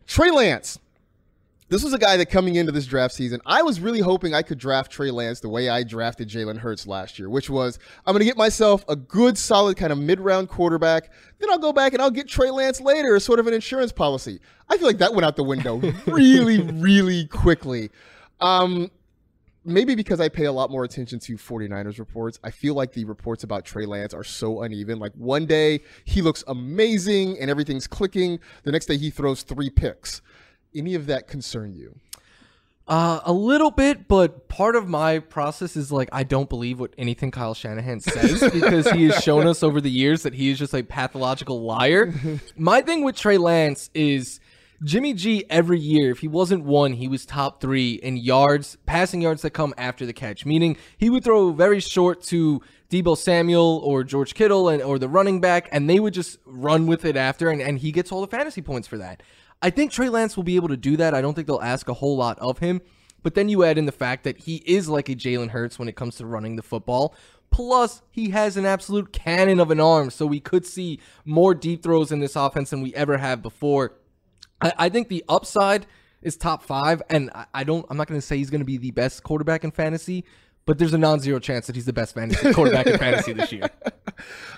[0.10, 0.80] Trey Lance.
[1.69, 4.41] This was a guy that coming into this draft season, I was really hoping I
[4.41, 8.13] could draft Trey Lance the way I drafted Jalen Hurts last year, which was I'm
[8.13, 11.12] going to get myself a good, solid kind of mid round quarterback.
[11.38, 13.91] Then I'll go back and I'll get Trey Lance later as sort of an insurance
[13.91, 14.39] policy.
[14.67, 17.91] I feel like that went out the window really, really quickly.
[18.41, 18.89] Um,
[19.65, 23.06] maybe because I pay a lot more attention to 49ers reports, I feel like the
[23.06, 25.00] reports about Trey Lance are so uneven.
[25.00, 29.69] Like one day he looks amazing and everything's clicking, the next day he throws three
[29.69, 30.22] picks.
[30.74, 31.95] Any of that concern you?
[32.88, 36.91] Uh, a little bit, but part of my process is like I don't believe what
[36.98, 40.58] anything Kyle Shanahan says because he has shown us over the years that he is
[40.58, 42.12] just a pathological liar.
[42.58, 44.39] my thing with Trey Lance is
[44.84, 49.22] Jimmy G every year, if he wasn't one, he was top three in yards, passing
[49.22, 53.82] yards that come after the catch, meaning he would throw very short to Deebo Samuel
[53.84, 57.18] or George Kittle and or the running back, and they would just run with it
[57.18, 59.22] after, and, and he gets all the fantasy points for that.
[59.62, 61.13] I think Trey Lance will be able to do that.
[61.13, 62.82] I don't think they'll ask a whole lot of him.
[63.22, 65.89] But then you add in the fact that he is like a Jalen Hurts when
[65.89, 67.13] it comes to running the football.
[67.52, 71.84] Plus, he has an absolute cannon of an arm, so we could see more deep
[71.84, 73.96] throws in this offense than we ever have before.
[74.62, 75.86] I, I think the upside
[76.22, 77.86] is top five, and I, I don't.
[77.89, 80.26] I'm not going to say he's going to be the best quarterback in fantasy,
[80.65, 83.69] but there's a non-zero chance that he's the best fantasy quarterback in fantasy this year.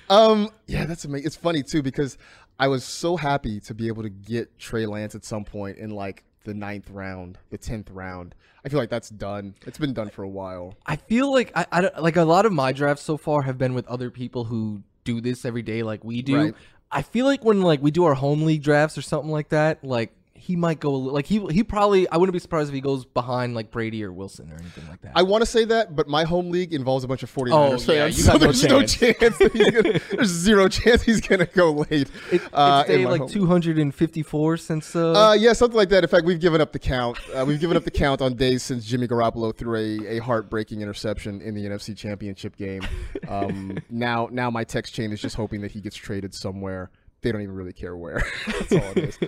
[0.10, 1.28] Um, yeah, that's amazing.
[1.28, 2.18] It's funny too because
[2.60, 5.92] I was so happy to be able to get Trey Lance at some point in
[5.92, 8.36] like the ninth round, the tenth round.
[8.66, 9.56] I feel like that's done.
[9.66, 10.76] It's been done for a while.
[10.86, 13.58] I feel like I, I don't- like a lot of my drafts so far have
[13.58, 16.36] been with other people who do this every day like we do.
[16.38, 16.54] Right.
[16.92, 19.84] I feel like when like we do our home league drafts or something like that,
[19.84, 23.06] like he might go like he he probably I wouldn't be surprised if he goes
[23.06, 25.12] behind like Brady or Wilson or anything like that.
[25.16, 27.70] I want to say that, but my home league involves a bunch of 49ers Oh,
[27.78, 27.88] fans.
[27.88, 28.96] yeah, you so no there's no chance.
[28.96, 29.38] chance.
[29.38, 32.10] that he's gonna, there's zero chance he's going to go late.
[32.32, 33.38] it, uh, it's day like home league.
[33.38, 36.04] 254 since uh, Uh, yeah, something like that.
[36.04, 37.18] In fact, we've given up the count.
[37.34, 40.82] Uh, we've given up the count on days since Jimmy Garoppolo threw a, a heartbreaking
[40.82, 42.82] interception in the NFC Championship game.
[43.28, 46.90] Um, now, now my text chain is just hoping that he gets traded somewhere.
[47.22, 48.24] They don't even really care where.
[48.48, 49.20] That's all it is.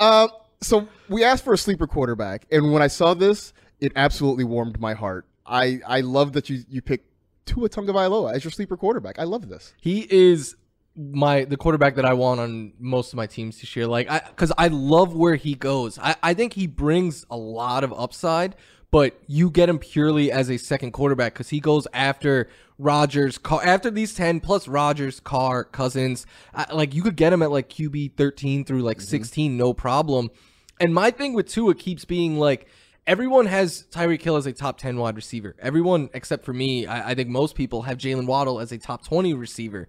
[0.00, 0.28] Uh,
[0.60, 4.80] so we asked for a sleeper quarterback, and when I saw this, it absolutely warmed
[4.80, 5.26] my heart.
[5.44, 7.10] I I love that you you picked
[7.46, 9.18] Tua Tagovailoa as your sleeper quarterback.
[9.18, 9.74] I love this.
[9.80, 10.56] He is
[10.96, 13.86] my the quarterback that I want on most of my teams this year.
[13.86, 15.98] Like, I because I love where he goes.
[15.98, 18.56] I, I think he brings a lot of upside,
[18.90, 23.64] but you get him purely as a second quarterback because he goes after Rodgers, Carr,
[23.64, 26.26] after these ten plus Rodgers, Carr, Cousins.
[26.54, 29.06] I, like you could get him at like QB thirteen through like mm-hmm.
[29.06, 30.30] sixteen, no problem.
[30.78, 32.68] And my thing with Tua keeps being like
[33.06, 35.56] everyone has Tyreek Hill as a top 10 wide receiver.
[35.60, 39.04] Everyone except for me, I, I think most people have Jaylen Waddle as a top
[39.04, 39.88] 20 receiver.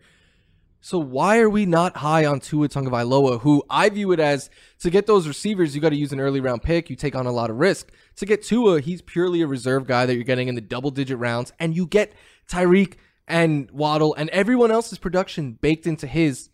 [0.79, 4.89] So why are we not high on Tua Tagovailoa, who I view it as to
[4.89, 6.89] get those receivers, you got to use an early round pick.
[6.89, 7.91] You take on a lot of risk.
[8.17, 11.17] To get Tua, he's purely a reserve guy that you're getting in the double digit
[11.17, 12.13] rounds, and you get
[12.47, 12.95] Tyreek
[13.27, 16.49] and Waddle and everyone else's production baked into his.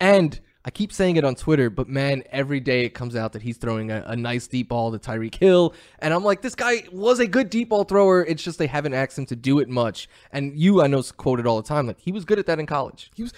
[0.00, 3.42] And I keep saying it on Twitter, but man, every day it comes out that
[3.42, 5.72] he's throwing a, a, nice deep ball to Tyreek Hill.
[6.00, 8.24] And I'm like, this guy was a good deep ball thrower.
[8.24, 10.08] It's just they haven't asked him to do it much.
[10.32, 12.66] And you, I know, quoted all the time, like he was good at that in
[12.66, 13.12] college.
[13.14, 13.32] He was.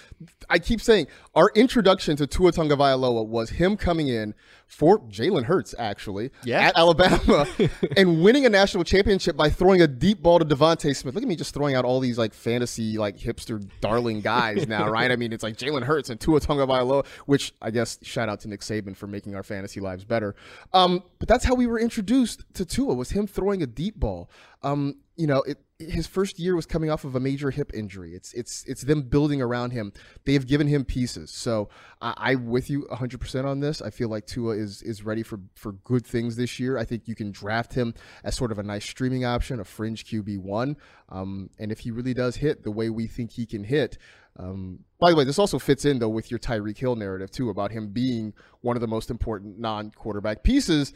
[0.49, 4.33] I keep saying our introduction to Tua Tagovailoa was him coming in
[4.69, 6.61] for Jalen Hurts, actually, yeah.
[6.61, 7.47] at Alabama,
[7.97, 11.15] and winning a national championship by throwing a deep ball to DeVonta Smith.
[11.15, 14.87] Look at me just throwing out all these like fantasy, like hipster darling guys now,
[14.87, 15.11] right?
[15.11, 18.47] I mean, it's like Jalen Hurts and Tua Tagovailoa, which I guess shout out to
[18.47, 20.35] Nick Saban for making our fantasy lives better.
[20.73, 24.29] Um, but that's how we were introduced to Tua was him throwing a deep ball.
[24.61, 28.13] Um, you know, it, his first year was coming off of a major hip injury.
[28.13, 29.93] It's it's it's them building around him.
[30.25, 31.31] They have given him pieces.
[31.31, 31.69] So
[32.01, 33.81] I, am with you 100% on this.
[33.81, 36.77] I feel like Tua is is ready for for good things this year.
[36.77, 40.05] I think you can draft him as sort of a nice streaming option, a fringe
[40.05, 40.77] QB one.
[41.09, 43.97] Um, and if he really does hit the way we think he can hit.
[44.39, 47.49] Um, by the way, this also fits in though with your Tyreek Hill narrative too
[47.49, 50.93] about him being one of the most important non-quarterback pieces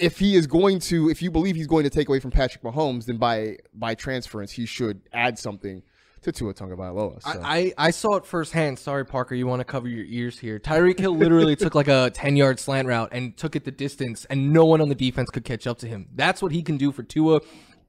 [0.00, 2.62] if he is going to, if you believe he's going to take away from Patrick
[2.64, 5.82] Mahomes, then by by transference he should add something
[6.22, 7.22] to Tua Tagovailoa.
[7.22, 7.30] So.
[7.30, 8.78] I, I, I saw it firsthand.
[8.78, 10.58] Sorry, Parker, you want to cover your ears here.
[10.58, 14.24] Tyreek Hill literally took like a ten yard slant route and took it the distance,
[14.26, 16.08] and no one on the defense could catch up to him.
[16.14, 17.40] That's what he can do for Tua.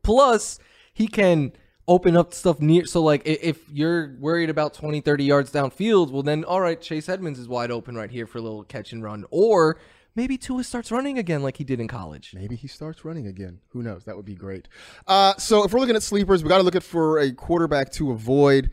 [0.04, 0.60] Plus,
[0.94, 1.54] he can
[1.88, 2.86] open up stuff near.
[2.86, 7.10] So like if you're worried about 20, 30 yards downfield, well then all right, Chase
[7.10, 9.78] Edmonds is wide open right here for a little catch and run, or
[10.16, 12.34] maybe Tua starts running again like he did in college.
[12.36, 13.60] Maybe he starts running again.
[13.70, 14.06] Who knows?
[14.06, 14.68] That would be great.
[15.08, 17.92] Uh, so if we're looking at sleepers, we got to look at for a quarterback
[17.94, 18.72] to avoid.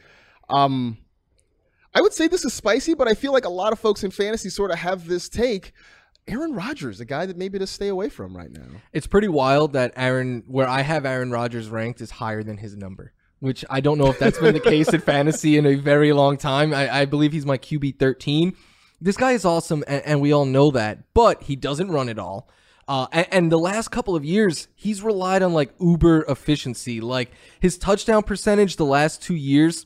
[0.48, 0.98] Um,
[1.94, 4.10] I would say this is spicy, but I feel like a lot of folks in
[4.10, 5.72] fantasy sort of have this take.
[6.28, 8.66] Aaron Rodgers, a guy that maybe to stay away from right now.
[8.92, 12.76] It's pretty wild that Aaron, where I have Aaron Rodgers ranked, is higher than his
[12.76, 13.12] number.
[13.40, 16.36] Which I don't know if that's been the case in fantasy in a very long
[16.36, 16.74] time.
[16.74, 18.54] I, I believe he's my QB 13
[19.00, 22.18] this guy is awesome, and, and we all know that, but he doesn't run it
[22.18, 22.48] all.
[22.86, 27.02] Uh, and, and, the last couple of years, he's relied on like uber efficiency.
[27.02, 29.84] Like his touchdown percentage the last two years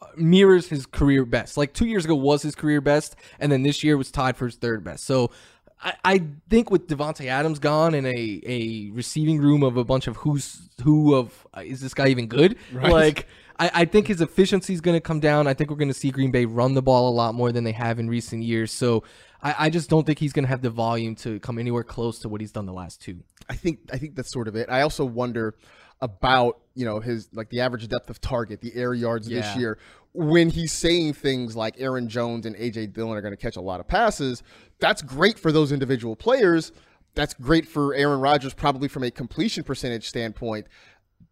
[0.00, 1.58] uh, mirrors his career best.
[1.58, 4.46] Like two years ago was his career best, and then this year was tied for
[4.46, 5.04] his third best.
[5.04, 5.30] So
[5.80, 10.06] I, I think with Davante Adams gone and a, a receiving room of a bunch
[10.06, 12.56] of who's who of uh, is this guy even good?
[12.72, 12.90] Right.
[12.90, 13.26] Like
[13.58, 15.46] I, I think his efficiency is going to come down.
[15.46, 17.64] I think we're going to see Green Bay run the ball a lot more than
[17.64, 18.72] they have in recent years.
[18.72, 19.04] So
[19.42, 22.18] I, I just don't think he's going to have the volume to come anywhere close
[22.20, 23.22] to what he's done the last two.
[23.48, 24.68] I think I think that's sort of it.
[24.68, 25.54] I also wonder
[26.00, 29.40] about you know his like the average depth of target, the air yards yeah.
[29.40, 29.78] this year.
[30.18, 33.60] When he's saying things like Aaron Jones and AJ Dillon are going to catch a
[33.60, 34.42] lot of passes,
[34.80, 36.72] that's great for those individual players.
[37.14, 40.66] That's great for Aaron Rodgers, probably from a completion percentage standpoint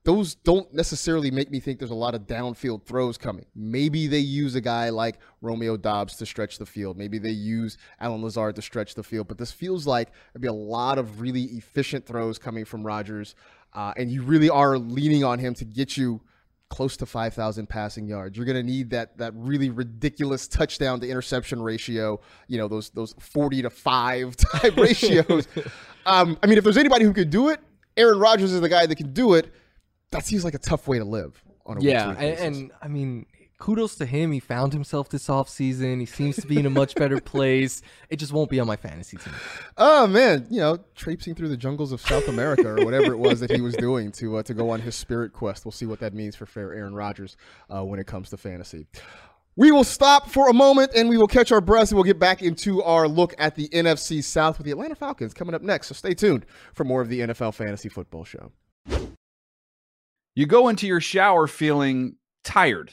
[0.07, 3.45] those don't necessarily make me think there's a lot of downfield throws coming.
[3.57, 6.97] Maybe they use a guy like Romeo Doubs to stretch the field.
[6.97, 9.27] Maybe they use Allen Lazard to stretch the field.
[9.27, 13.35] But this feels like there'd be a lot of really efficient throws coming from Rodgers.
[13.73, 16.21] Uh, and you really are leaning on him to get you
[16.69, 18.37] close to 5,000 passing yards.
[18.37, 22.91] You're going to need that that really ridiculous touchdown to interception ratio, you know, those
[22.91, 25.49] those 40 to 5 type ratios.
[26.07, 27.61] um, I mean, if there's anybody who could do it,
[27.97, 29.53] Aaron Rodgers is the guy that can do it
[30.11, 33.27] that seems like a tough way to live on a yeah, and, and, I mean,
[33.59, 34.33] kudos to him.
[34.33, 36.01] He found himself this offseason.
[36.01, 37.83] He seems to be in a much better place.
[38.11, 39.35] It just won't be on my fantasy team.
[39.77, 43.41] Oh man, you know, traipsing through the jungles of South America or whatever it was
[43.41, 45.65] that he was doing to uh, to go on his spirit quest.
[45.65, 47.37] We'll see what that means for fair Aaron Rodgers
[47.75, 48.87] uh, when it comes to fantasy.
[49.59, 52.19] We will stop for a moment and we will catch our breath and we'll get
[52.19, 55.87] back into our look at the NFC South with the Atlanta Falcons coming up next.
[55.87, 56.45] So stay tuned
[56.75, 58.53] for more of the NFL Fantasy Football Show.
[60.35, 62.93] You go into your shower feeling tired,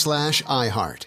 [0.01, 1.05] slash iHeart.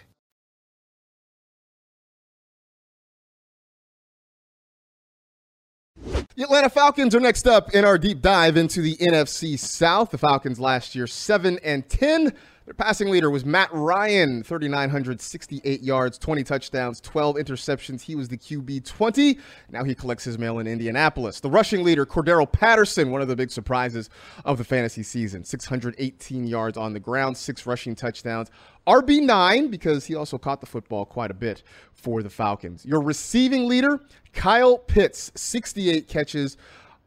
[6.36, 10.10] The Atlanta Falcons are next up in our deep dive into the NFC South.
[10.10, 12.32] The Falcons last year 7 and 10.
[12.64, 18.00] Their passing leader was Matt Ryan, 3968 yards, 20 touchdowns, 12 interceptions.
[18.00, 19.38] He was the QB 20.
[19.68, 21.40] Now he collects his mail in Indianapolis.
[21.40, 24.08] The rushing leader Cordarrelle Patterson, one of the big surprises
[24.46, 28.50] of the fantasy season, 618 yards on the ground, 6 rushing touchdowns.
[28.86, 31.62] RB9 because he also caught the football quite a bit
[31.92, 32.86] for the Falcons.
[32.86, 34.00] Your receiving leader,
[34.32, 36.56] Kyle Pitts, 68 catches,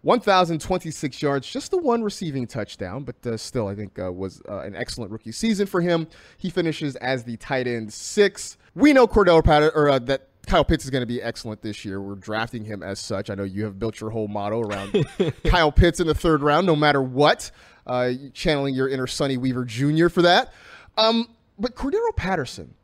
[0.08, 4.60] 1,026 yards, just the one receiving touchdown, but uh, still, I think uh, was uh,
[4.60, 6.08] an excellent rookie season for him.
[6.38, 8.58] He finishes as the tight end six.
[8.74, 11.84] We know Cordell Patter or uh, that Kyle Pitts is going to be excellent this
[11.84, 12.00] year.
[12.02, 13.30] We're drafting him as such.
[13.30, 15.06] I know you have built your whole motto around
[15.46, 17.52] Kyle Pitts in the third round, no matter what.
[17.86, 20.08] Uh, channeling your inner Sonny Weaver Jr.
[20.08, 20.54] for that.
[20.98, 21.28] Um,
[21.60, 22.76] but Cordarrelle Patterson,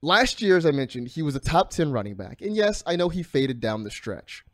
[0.00, 2.40] last year, as I mentioned, he was a top 10 running back.
[2.40, 4.44] And yes, I know he faded down the stretch.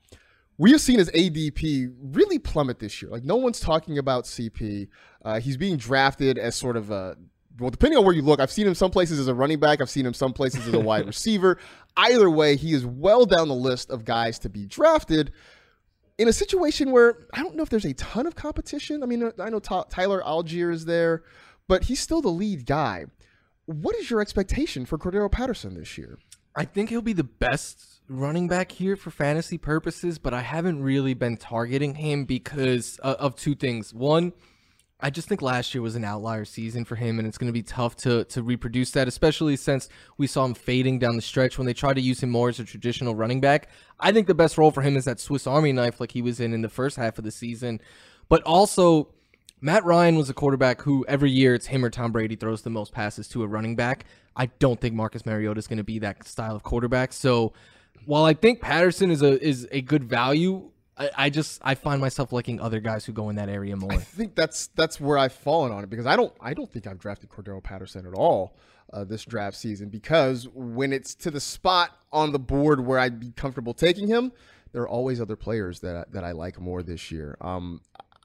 [0.62, 3.10] We have seen his ADP really plummet this year.
[3.10, 4.86] Like, no one's talking about CP.
[5.24, 7.16] Uh, he's being drafted as sort of a,
[7.58, 9.80] well, depending on where you look, I've seen him some places as a running back,
[9.80, 11.58] I've seen him some places as a wide receiver.
[11.96, 15.32] Either way, he is well down the list of guys to be drafted
[16.16, 19.02] in a situation where I don't know if there's a ton of competition.
[19.02, 21.24] I mean, I know Ty- Tyler Allgeier is there,
[21.66, 23.06] but he's still the lead guy.
[23.64, 26.20] What is your expectation for Cordarrelle Patterson this year?
[26.54, 30.82] I think he'll be the best running back here for fantasy purposes, but I haven't
[30.82, 33.94] really been targeting him because uh, of two things.
[33.94, 34.32] One,
[35.05, 37.53] I just think last year was an outlier season for him, and it's going to
[37.53, 41.59] be tough to to reproduce that, especially since we saw him fading down the stretch
[41.59, 43.68] when they tried to use him more as a traditional running back.
[43.98, 46.38] I think the best role for him is that Swiss Army knife, like he was
[46.38, 47.80] in in the first half of the season,
[48.28, 49.09] but also.
[49.64, 52.70] Matt Ryan was a quarterback who every year it's him or Tom Brady throws the
[52.70, 54.07] most passes to a running back.
[54.34, 57.12] I don't think Marcus Mariota is going to be that style of quarterback.
[57.12, 57.53] So
[58.07, 62.00] while I think Patterson is a is a good value, I, I just I find
[62.00, 63.92] myself liking other guys who go in that area more.
[63.92, 66.86] I think that's that's where I've fallen on it because I don't I don't think
[66.86, 68.57] I've drafted Cordarrelle Patterson at all
[68.92, 73.18] uh, this draft season because when it's to the spot on the board where I'd
[73.18, 74.32] be comfortable taking him,
[74.72, 77.36] there are always other players that I, that I like more this year.
[77.40, 77.80] Um,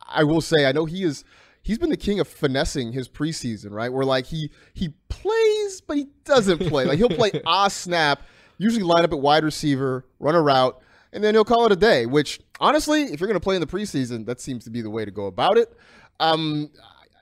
[0.07, 1.23] I will say I know he is
[1.61, 3.91] he's been the king of finessing his preseason, right?
[3.91, 6.85] Where like he he plays but he doesn't play.
[6.85, 8.23] Like he'll play a snap,
[8.57, 10.79] usually line up at wide receiver, run a route,
[11.13, 12.05] and then he'll call it a day.
[12.05, 14.89] Which honestly, if you're going to play in the preseason, that seems to be the
[14.89, 15.73] way to go about it.
[16.19, 16.69] Um,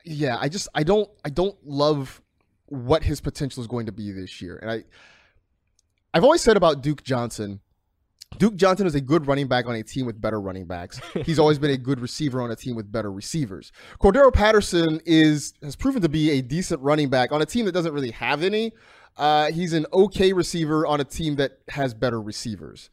[0.03, 2.21] yeah, I just I don't I don't love
[2.67, 4.83] what his potential is going to be this year, and I
[6.13, 7.59] I've always said about Duke Johnson
[8.37, 10.99] Duke Johnson is a good running back on a team with better running backs.
[11.25, 13.71] He's always been a good receiver on a team with better receivers.
[13.99, 17.71] Cordarrelle Patterson is has proven to be a decent running back on a team that
[17.71, 18.73] doesn't really have any.
[19.17, 22.89] Uh, he's an okay receiver on a team that has better receivers.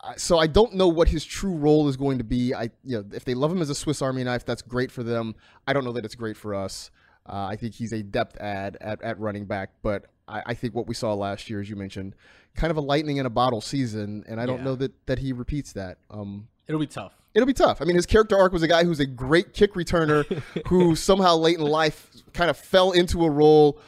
[0.00, 2.54] Uh, so I don't know what his true role is going to be.
[2.54, 5.02] I, you know, if they love him as a Swiss Army knife, that's great for
[5.02, 5.34] them.
[5.66, 6.90] I don't know that it's great for us.
[7.26, 10.74] Uh, I think he's a depth add at, at running back, but I, I, think
[10.74, 12.14] what we saw last year, as you mentioned,
[12.54, 14.64] kind of a lightning in a bottle season, and I don't yeah.
[14.64, 15.98] know that that he repeats that.
[16.10, 17.14] Um, It'll be tough.
[17.34, 17.80] It'll be tough.
[17.80, 20.24] I mean, his character arc was a guy who's a great kick returner
[20.68, 23.78] who somehow late in life kind of fell into a role.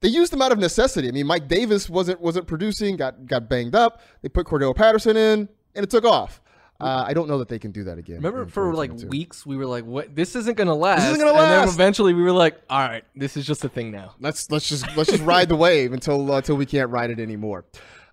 [0.00, 1.08] They used him out of necessity.
[1.08, 4.00] I mean, Mike Davis wasn't wasn't producing, got got banged up.
[4.22, 6.40] They put Cordarrelle Patterson in, and it took off.
[6.80, 8.16] Uh, I don't know that they can do that again.
[8.16, 10.14] Remember, for like weeks, we were like, "What?
[10.14, 11.50] This isn't gonna last." This isn't gonna last.
[11.50, 14.14] And then eventually, we were like, "All right, this is just a thing now.
[14.20, 17.18] Let's let's just let's just ride the wave until uh, until we can't ride it
[17.18, 17.64] anymore."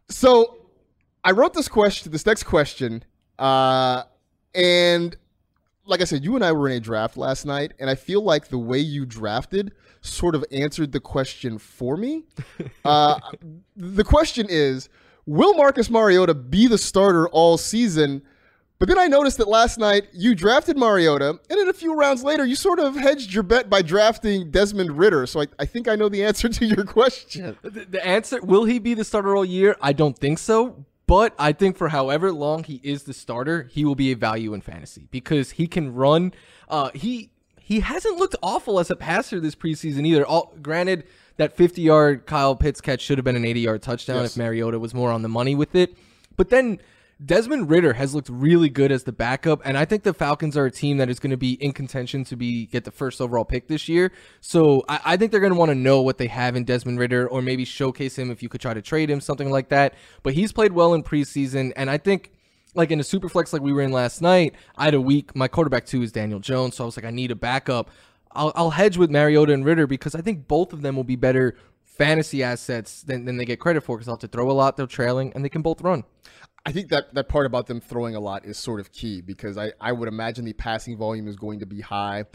[0.10, 0.58] So,
[1.24, 3.04] I wrote this question, this next question,
[3.38, 4.04] uh,
[4.56, 5.16] and
[5.86, 8.22] like I said, you and I were in a draft last night, and I feel
[8.22, 12.24] like the way you drafted sort of answered the question for me.
[12.86, 13.20] uh,
[13.76, 14.90] the question is,
[15.26, 18.22] will Marcus Mariota be the starter all season?
[18.78, 22.24] But then I noticed that last night you drafted Mariota, and then a few rounds
[22.24, 25.26] later, you sort of hedged your bet by drafting Desmond Ridder.
[25.28, 27.58] So I, I think I know the answer to your question.
[27.62, 29.78] The, the answer will he be the starter all year?
[29.82, 30.86] I don't think so.
[31.08, 34.54] But I think for however long he is the starter, he will be a value
[34.54, 36.34] in fantasy because he can run.
[36.68, 37.30] Uh, he
[37.60, 40.26] he hasn't looked awful as a passer this preseason either.
[40.26, 41.06] All, granted,
[41.38, 44.32] that 50 yard Kyle Pitts catch should have been an 80 yard touchdown yes.
[44.32, 45.96] if Mariota was more on the money with it.
[46.38, 46.80] But then
[47.24, 50.66] Desmond Ridder has looked really good as the backup, and I think the Falcons are
[50.66, 53.46] a team that is going to be in contention to be get the first overall
[53.46, 54.12] pick this year.
[54.42, 57.00] So I, I think they're going to want to know what they have in Desmond
[57.00, 59.94] Ridder, or maybe showcase him if you could try to trade him, something like that.
[60.24, 62.34] But he's played well in preseason, and I think
[62.74, 65.34] like in a super flex like we were in last night, I had a week.
[65.36, 67.92] My quarterback two is Daniel Jones, so I was like, I need a backup.
[68.34, 71.16] I'll, I'll hedge with Mariota and Ridder because I think both of them will be
[71.16, 71.56] better
[71.86, 74.76] fantasy assets than, than they get credit for because they'll have to throw a lot,
[74.76, 76.04] they're trailing, and they can both run.
[76.66, 79.58] I think that that part about them throwing a lot is sort of key because
[79.58, 82.26] I, I would imagine the passing volume is going to be high,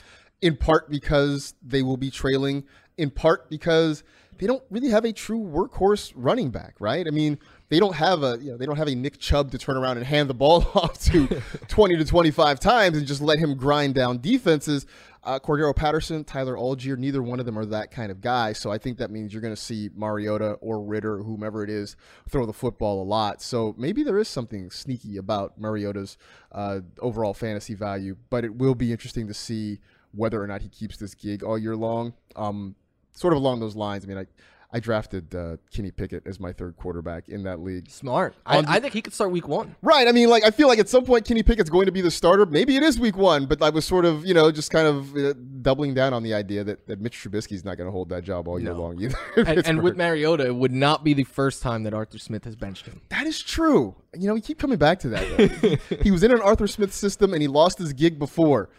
[0.41, 2.65] in part because they will be trailing,
[2.97, 4.05] in part because
[4.39, 7.07] they don't really have a true workhorse running back, right?
[7.07, 7.39] I mean,
[7.71, 9.97] they don't have a you know they don't have a Nick Chubb to turn around
[9.97, 11.27] and hand the ball off to
[11.69, 14.87] 20 to 25 times and just let him grind down defenses.
[15.23, 18.55] Uh, Cordarrelle Patterson, Tyler Allgeier, neither one of them are that kind of guy.
[18.55, 21.95] So I think that means you're going to see Mariota or Ridder, whomever it is,
[22.29, 23.43] throw the football a lot.
[23.43, 26.17] So maybe there is something sneaky about Mariota's
[26.53, 29.81] uh, overall fantasy value, but it will be interesting to see
[30.13, 32.15] whether or not he keeps this gig all year long.
[32.35, 32.75] Um,
[33.13, 34.05] sort of along those lines.
[34.05, 34.27] I mean, I
[34.73, 37.91] I drafted uh, Kenny Pickett as my third quarterback in that league.
[37.91, 38.37] Smart.
[38.47, 39.75] I, I, think he could start week one.
[39.83, 40.07] Right.
[40.07, 42.11] I mean, like, I feel like at some point Kenny Pickett's going to be the
[42.11, 42.47] starter.
[42.47, 45.17] Maybe it is week one, but I was sort of, you know, just kind of
[45.17, 48.23] uh, doubling down on the idea that, that Mitch Trubisky's not going to hold that
[48.23, 48.81] job all year no.
[48.81, 49.19] long either.
[49.37, 52.55] and, and, with Mariota, it would not be the first time that Arthur Smith has
[52.55, 53.01] benched him.
[53.09, 53.97] That is true.
[54.17, 55.81] You know, we keep coming back to that.
[56.03, 58.71] he was in an Arthur Smith system and he lost his gig before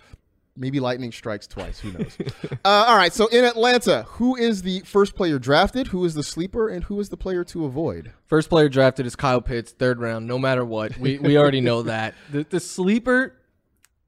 [0.56, 1.80] maybe lightning strikes twice.
[1.80, 2.18] Who knows?
[2.66, 3.14] uh, all right.
[3.14, 5.88] So in Atlanta, who is the first player drafted?
[5.88, 6.70] Who is the sleeper?
[6.70, 8.12] And who is the player to avoid?
[8.28, 10.28] First player drafted is Kyle Pitts, third round.
[10.28, 12.16] No matter what, we we already know that.
[12.32, 13.36] The, the sleeper.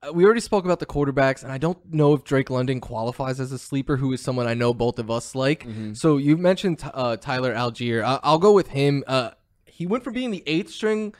[0.01, 3.39] Uh, we already spoke about the quarterbacks, and I don't know if Drake London qualifies
[3.39, 5.63] as a sleeper, who is someone I know both of us like.
[5.63, 5.93] Mm-hmm.
[5.93, 8.03] So you mentioned uh, Tyler Allgeier.
[8.03, 9.03] I- will go with him.
[9.07, 9.31] Uh,
[9.65, 11.13] he went from being the eighth string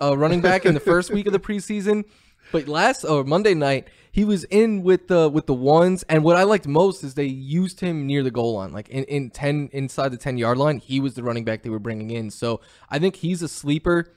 [0.00, 2.04] uh, running back in the first week of the preseason,
[2.56, 6.36] but last or Monday night he was in with the with the ones, and what
[6.36, 9.68] I liked most is they used him near the goal line, like in, in ten
[9.72, 10.78] inside the ten yard line.
[10.78, 14.14] He was the running back they were bringing in, so I think he's a sleeper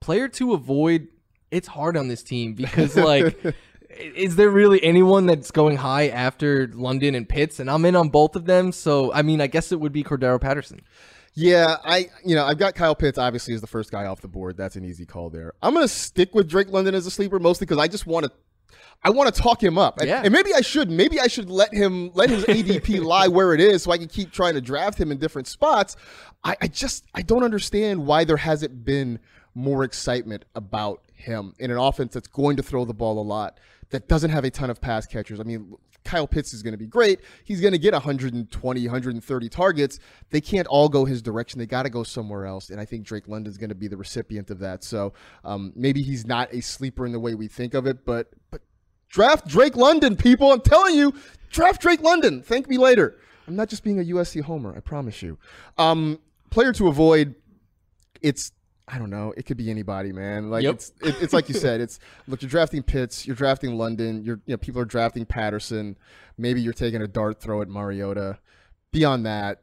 [0.00, 1.08] player to avoid.
[1.50, 3.38] It's hard on this team because like.
[4.16, 7.60] is there really anyone that's going high after London and Pitts?
[7.60, 8.72] And I'm in on both of them.
[8.72, 10.80] So, I mean, I guess it would be Cordarrelle Patterson.
[11.34, 14.28] Yeah, I you know I've got Kyle Pitts obviously as the first guy off the
[14.28, 14.56] board.
[14.56, 15.52] That's an easy call there.
[15.62, 18.32] I'm gonna stick with Drake London as a sleeper mostly because I just want to
[19.02, 20.02] I want to talk him up.
[20.02, 20.22] Yeah.
[20.24, 20.90] And, maybe I should.
[20.90, 24.08] Maybe I should let him let his ADP lie where it is so I can
[24.08, 25.96] keep trying to draft him in different spots.
[26.42, 29.18] I, I just I don't understand why there hasn't been
[29.54, 33.58] more excitement about him in an offense that's going to throw the ball a lot,
[33.90, 35.38] that doesn't have a ton of pass catchers.
[35.38, 35.74] I mean,
[36.04, 37.20] Kyle Pitts is going to be great.
[37.44, 39.98] He's going to get 120, 130 targets.
[40.30, 41.58] They can't all go his direction.
[41.58, 42.70] They got to go somewhere else.
[42.70, 44.84] And I think Drake London's going to be the recipient of that.
[44.84, 48.28] So um, maybe he's not a sleeper in the way we think of it, but
[48.50, 48.60] but
[49.08, 50.52] Draft Drake London, people.
[50.52, 51.14] I'm telling you,
[51.50, 52.42] draft Drake London.
[52.42, 53.16] Thank me later.
[53.46, 55.38] I'm not just being a USC homer, I promise you.
[55.78, 56.18] Um,
[56.50, 57.34] player to avoid,
[58.22, 58.52] it's
[58.86, 59.32] I don't know.
[59.36, 60.50] It could be anybody, man.
[60.50, 60.74] Like Yep.
[60.74, 61.80] it's it, it's like you said.
[61.84, 65.96] It's look, you're drafting Pitts, you're drafting London, you're you know people are drafting Patterson.
[66.36, 68.38] Maybe you're taking a dart throw at Mariota.
[68.92, 69.62] Beyond that,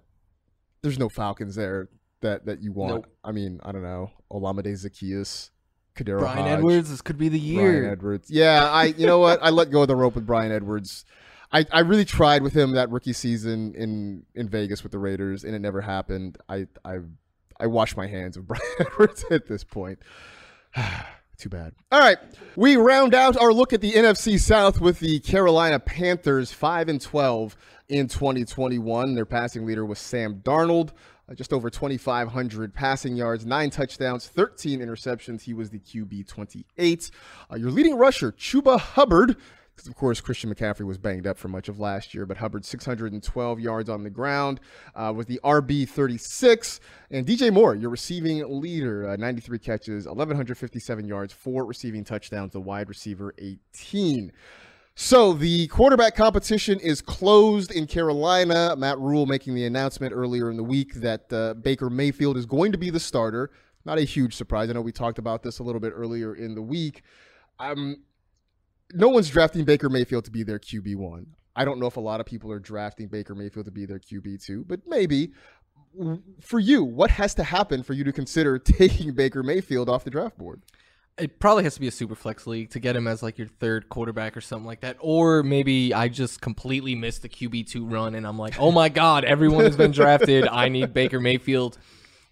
[0.82, 1.90] there's no Falcons there
[2.22, 2.96] that that you want.
[2.96, 3.06] Nope.
[3.24, 4.12] I mean, I don't know.
[4.32, 5.52] Olamide Zaccheaus,
[5.96, 7.80] Kadero Brian Hodge, Edwards, this could be the year.
[7.82, 7.92] Brian.
[7.92, 8.30] Edwards.
[8.32, 9.40] Yeah, I you know what?
[9.44, 11.06] I let go of the rope with Bryan Edwards.
[11.54, 15.44] I, I really tried with him that rookie season in, in Vegas with the Raiders,
[15.44, 16.38] and it never happened.
[16.48, 17.00] I I
[17.60, 20.00] I wash my hands of Bryan Edwards at this point.
[21.38, 21.74] Too bad.
[21.92, 22.20] All right,
[22.56, 27.02] we round out our look at the NFC South with the Carolina Panthers, five and
[27.02, 27.58] twelve
[27.90, 29.16] in 2021.
[29.16, 30.92] Their passing leader was Sam Darnold,
[31.30, 35.42] uh, just over 2,500 passing yards, nine touchdowns, 13 interceptions.
[35.42, 37.12] He was the QB 28.
[37.52, 39.38] Uh, your leading rusher, Chuba Hubbard.
[39.88, 43.60] Of course Christian McCaffrey was banged up for much of last year, but Hubbard 612
[43.60, 44.60] yards on the ground
[44.96, 46.80] uh, was the RB 36,
[47.10, 52.62] and DJ Moore, your receiving leader, uh, 93 catches, 1157 yards, four receiving touchdowns, the
[52.62, 54.32] wide receiver 18.
[54.96, 58.76] So the quarterback competition is closed in Carolina.
[58.78, 62.72] Matt Rhule making the announcement earlier in the week that uh, Baker Mayfield is going
[62.72, 63.52] to be the starter.
[63.86, 64.70] Not a huge surprise.
[64.70, 67.04] I know we talked about this a little bit earlier in the week.
[67.60, 67.98] Um,
[68.94, 71.28] no one's drafting Baker Mayfield to be their QB one.
[71.56, 74.00] I don't know if a lot of people are drafting Baker Mayfield to be their
[74.00, 75.34] QB two, but maybe.
[76.40, 80.10] For you, what has to happen for you to consider taking Baker Mayfield off the
[80.10, 80.62] draft board?
[81.18, 83.48] It probably has to be a super flex league to get him as like your
[83.48, 84.96] third quarterback or something like that.
[85.02, 88.88] Or maybe I just completely missed the QB two run and I'm like, oh my
[88.88, 90.48] god, everyone has been drafted.
[90.48, 91.78] I need Baker Mayfield.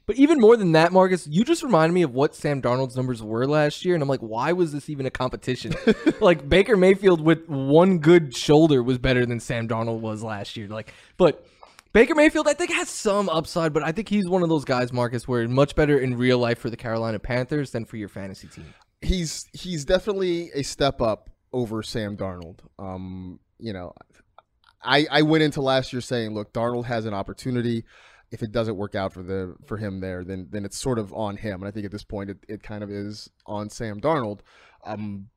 [0.09, 3.21] But even more than that, Marcus, you just reminded me of what Sam Darnold's numbers
[3.21, 5.75] were last year, and I'm like, why was this even a competition?
[6.19, 10.67] like Baker Mayfield with one good shoulder was better than Sam Darnold was last year.
[10.67, 11.45] Like, but
[11.93, 14.91] Baker Mayfield, I think, has some upside, but I think he's one of those guys,
[14.91, 18.47] Marcus, where much better in real life for the Carolina Panthers than for your fantasy
[18.47, 18.73] team.
[19.01, 22.61] he's he's definitely a step up over Sam Darnold.
[22.79, 23.93] Um, you know,
[24.81, 27.85] I I went into last year saying, look, Darnold has an opportunity.
[28.31, 31.13] If it doesn't work out for the for him there, then then it's sort of
[31.13, 31.61] on him.
[31.61, 34.41] And I think at this point, it, it kind of is on Sam Darnold.
[34.85, 35.29] Um,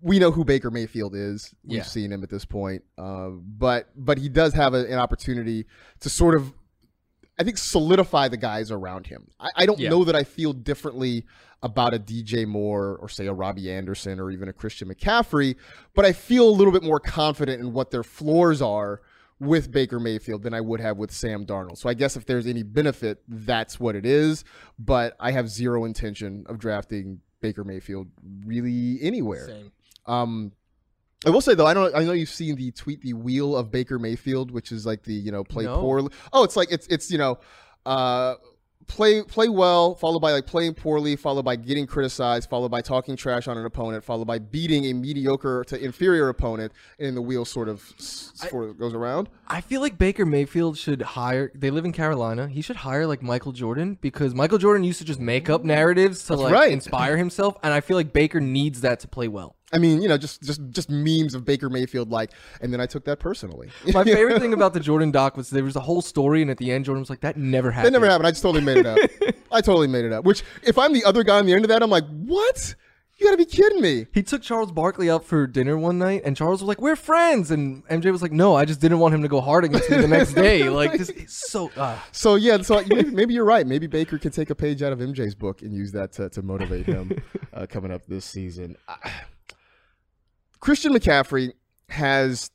[0.00, 1.54] we know who Baker Mayfield is.
[1.64, 1.82] We've Yeah.
[1.84, 2.82] seen him at this point.
[2.98, 5.66] Uh, but but he does have a, an opportunity
[6.00, 6.52] to sort of
[7.38, 9.28] I think solidify the guys around him.
[9.40, 9.90] I, I don't Yeah.
[9.90, 11.24] know that I feel differently
[11.62, 15.56] about a DJ Moore or say a Robbie Anderson or even a Christian McCaffrey,
[15.94, 19.00] but I feel a little bit more confident in what their floors are
[19.42, 21.76] with Baker Mayfield than I would have with Sam Darnold.
[21.78, 24.44] So I guess if there's any benefit, that's what it is.
[24.78, 28.08] But I have zero intention of drafting Baker Mayfield
[28.46, 29.46] really anywhere.
[29.48, 29.72] Same.
[30.06, 30.52] Um,
[31.26, 31.94] I will say though, I don't.
[31.94, 35.12] I know you've seen the tweet, the wheel of Baker Mayfield, which is like the
[35.14, 35.80] you know play No.
[35.80, 36.10] poorly.
[36.32, 37.38] Oh, it's like it's it's you know,
[37.86, 38.34] uh,
[38.86, 43.16] play play well, followed by like playing poorly, followed by getting criticized, followed by talking
[43.16, 47.44] trash on an opponent, followed by beating a mediocre to inferior opponent, and the wheel
[47.44, 49.28] sort of sort of goes around.
[49.48, 51.50] I feel like Baker Mayfield should hire.
[51.54, 52.48] They live in Carolina.
[52.48, 56.22] He should hire like Michael Jordan because Michael Jordan used to just make up narratives
[56.24, 56.72] to That's like right.
[56.72, 59.56] inspire himself, and I feel like Baker needs that to play well.
[59.72, 62.86] I mean, you know, just just just memes of Baker Mayfield, like, and then I
[62.86, 63.70] took that personally.
[63.94, 66.58] My favorite thing about the Jordan doc was there was a whole story, and at
[66.58, 68.26] the end, Jordan was like, "That never happened." That never happened.
[68.26, 68.98] I just totally made it up.
[69.52, 70.24] I totally made it up.
[70.24, 72.74] Which, if I'm the other guy on the end of that, I'm like, what?
[73.18, 74.06] You gotta be kidding me.
[74.12, 77.50] He took Charles Barkley out for dinner one night, and Charles was like, "We're friends,"
[77.52, 79.98] and MJ was like, "No, I just didn't want him to go hard against me
[79.98, 81.70] the next day." Like, so.
[81.76, 81.96] Uh.
[82.10, 83.66] So yeah, so maybe, maybe you're right.
[83.66, 86.42] Maybe Baker could take a page out of MJ's book and use that to, to
[86.42, 87.22] motivate him
[87.54, 88.76] uh, coming up this season.
[88.88, 89.10] I-
[90.62, 91.54] Christian McCaffrey
[91.88, 92.52] has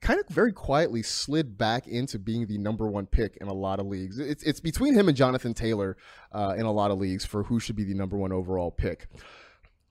[0.00, 3.78] kind of very quietly slid back into being the number one pick in a lot
[3.78, 4.18] of leagues.
[4.18, 5.96] It's it's between him and Jonathan Taylor
[6.32, 9.06] uh, in a lot of leagues for who should be the number one overall pick.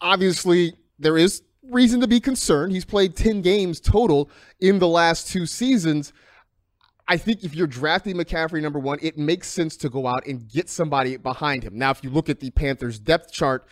[0.02, 2.74] Obviously, there is reason to be concerned.
[2.74, 4.30] He's played 10 games total
[4.60, 6.12] in the last two seasons.
[7.08, 10.46] I think if you're drafting McCaffrey number one, it makes sense to go out and
[10.50, 11.78] get somebody behind him.
[11.78, 13.66] Now, if you look at the Panthers depth chart,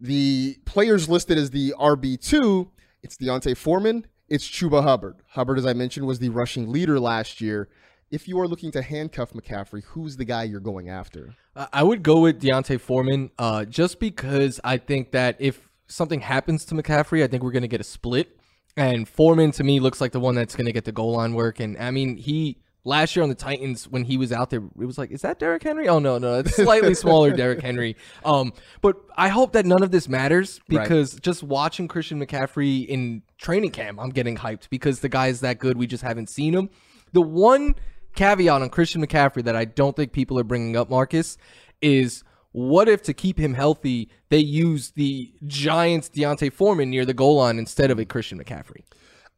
[0.00, 2.68] the players listed as the RB2,
[3.02, 5.16] it's D'Onta Foreman, it's Chuba Hubbard.
[5.28, 7.68] Hubbard, as I mentioned, was the rushing leader last year.
[8.10, 11.34] If you are looking to handcuff McCaffrey, who's the guy you're going after?
[11.54, 16.20] I I would go with D'Onta Foreman, uh, just because I think that if something
[16.20, 18.38] happens to McCaffrey, I think we're gonna get a split.
[18.76, 21.60] And Foreman to me looks like the one that's gonna get the goal line work.
[21.60, 24.84] And I mean, he last year on the Titans when he was out there, it
[24.86, 25.88] was like, is that Derrick Henry?
[25.88, 27.96] Oh no, no, it's slightly smaller Derrick Henry.
[28.24, 30.82] Um, but I hope that none of this matters Right.
[30.82, 35.40] because just watching Christian McCaffrey in training camp, I'm getting hyped because the guy is
[35.40, 35.76] that good.
[35.76, 36.70] We just haven't seen him.
[37.12, 37.74] The one
[38.14, 41.36] caveat on Christian McCaffrey that I don't think people are bringing up, Marcus,
[41.80, 47.14] is What if to keep him healthy, they use the Giants D'Onta Foreman near the
[47.14, 48.82] goal line instead of a Christian McCaffrey?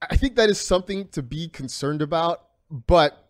[0.09, 3.27] I think that is something to be concerned about, but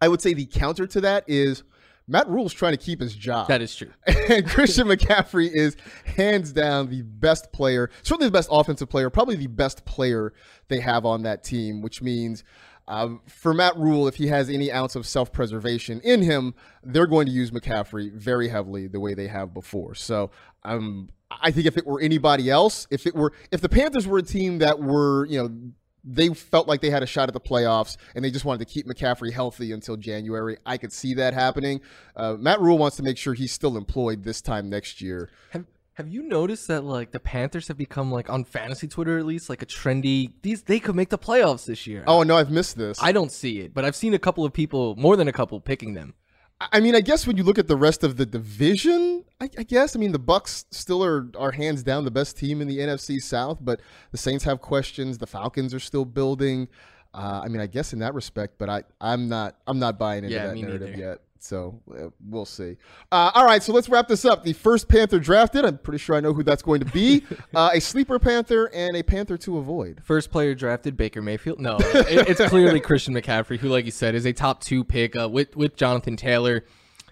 [0.00, 1.62] I would say the counter to that is
[2.06, 3.48] Matt Rhule's trying to keep his job.
[3.48, 3.90] That is true.
[4.06, 5.76] and Christian McCaffrey is
[6.16, 10.32] hands down the best player, certainly the best offensive player, probably the best player
[10.68, 12.44] they have on that team, which means
[12.88, 17.06] um, for Matt Rhule, if he has any ounce of self preservation in him, they're
[17.06, 19.94] going to use McCaffrey very heavily the way they have before.
[19.94, 20.30] So
[20.64, 24.18] um, I think if it were anybody else, if it were, if the Panthers were
[24.18, 25.72] a team that were, you know,
[26.08, 28.72] they felt like they had a shot at the playoffs and they just wanted to
[28.72, 30.56] keep McCaffrey healthy until January.
[30.64, 31.82] I could see that happening.
[32.16, 35.28] Uh, Matt Rhule wants to make sure he's still employed this time next year.
[35.50, 39.26] Have, have you noticed that like the Panthers have become like on fantasy Twitter at
[39.26, 42.04] least like a trendy these they could make the playoffs this year.
[42.06, 42.98] Oh no, I've missed this.
[43.02, 45.60] I don't see it, but I've seen a couple of people, more than a couple,
[45.60, 46.14] picking them.
[46.60, 49.62] I mean, I guess when you look at the rest of the division, I, I,
[49.62, 52.78] guess I mean the Bucs still are are hands down the best team in the
[52.78, 53.80] NFC South, but
[54.10, 55.18] the Saints have questions.
[55.18, 56.68] The Falcons are still building.
[57.14, 60.24] Uh, I mean, I guess in that respect, but I I'm not I'm not buying
[60.24, 61.00] into yeah, that narrative neither.
[61.00, 61.20] yet.
[61.40, 62.76] So uh, we'll see.
[63.12, 64.42] Uh, all right, so let's wrap this up.
[64.44, 65.64] The first Panther drafted.
[65.64, 67.24] I'm pretty sure I know who that's going to be.
[67.54, 70.00] Uh, a sleeper Panther and a Panther to avoid.
[70.04, 71.58] First player drafted Baker Mayfield.
[71.58, 75.16] No, it, it's clearly Christian McCaffrey, who, like you said, is a top two pick
[75.16, 76.64] uh, with with Jonathan Taylor.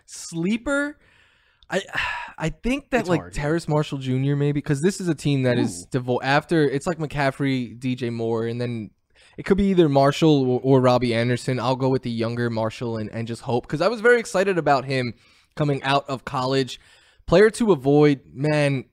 [0.04, 0.98] Sleeper.
[1.70, 1.82] I
[2.38, 3.32] I think that It's like hard.
[3.32, 4.36] Terrace Marshall Jr.
[4.36, 8.46] maybe because this is a team that is devoid after it's like McCaffrey, DJ Moore,
[8.46, 8.90] and then
[9.36, 11.60] it could be either Marshall or, or Robbie Anderson.
[11.60, 14.58] I'll go with the younger Marshall and, and just hope because I was very excited
[14.58, 15.14] about him
[15.54, 16.80] coming out of college.
[17.26, 18.84] Player to avoid, man,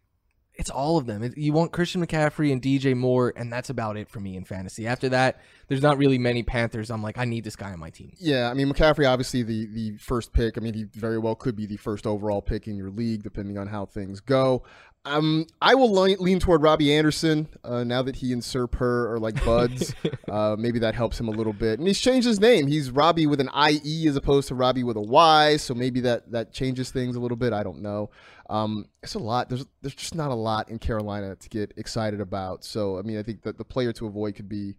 [0.56, 1.34] it's all of them.
[1.36, 4.86] You want Christian McCaffrey and DJ Moore, and that's about it for me in fantasy.
[4.86, 6.91] After that, there's not really many Panthers.
[6.91, 8.14] I'm like, I need this guy on my team.
[8.20, 10.58] Yeah, I mean McCaffrey obviously the the first pick.
[10.58, 13.58] I mean he very well could be the first overall pick in your league depending
[13.58, 14.64] on how things go.
[15.06, 19.20] Um, I will lean, toward Robbie Anderson uh, now that he and Sir Purr are
[19.20, 19.93] like buds.
[20.30, 21.80] uh, maybe that helps him a little bit.
[21.80, 22.68] And he's changed his name.
[22.68, 25.58] He's Robbie with an IE as opposed to Robby with a Y.
[25.58, 27.51] So maybe that that changes things a little bit.
[27.51, 28.12] I don't know.
[28.49, 29.49] Um, it's a lot.
[29.49, 32.64] There's there's just not a lot in Carolina to get excited about.
[32.64, 34.76] So I mean I think that the player to avoid could be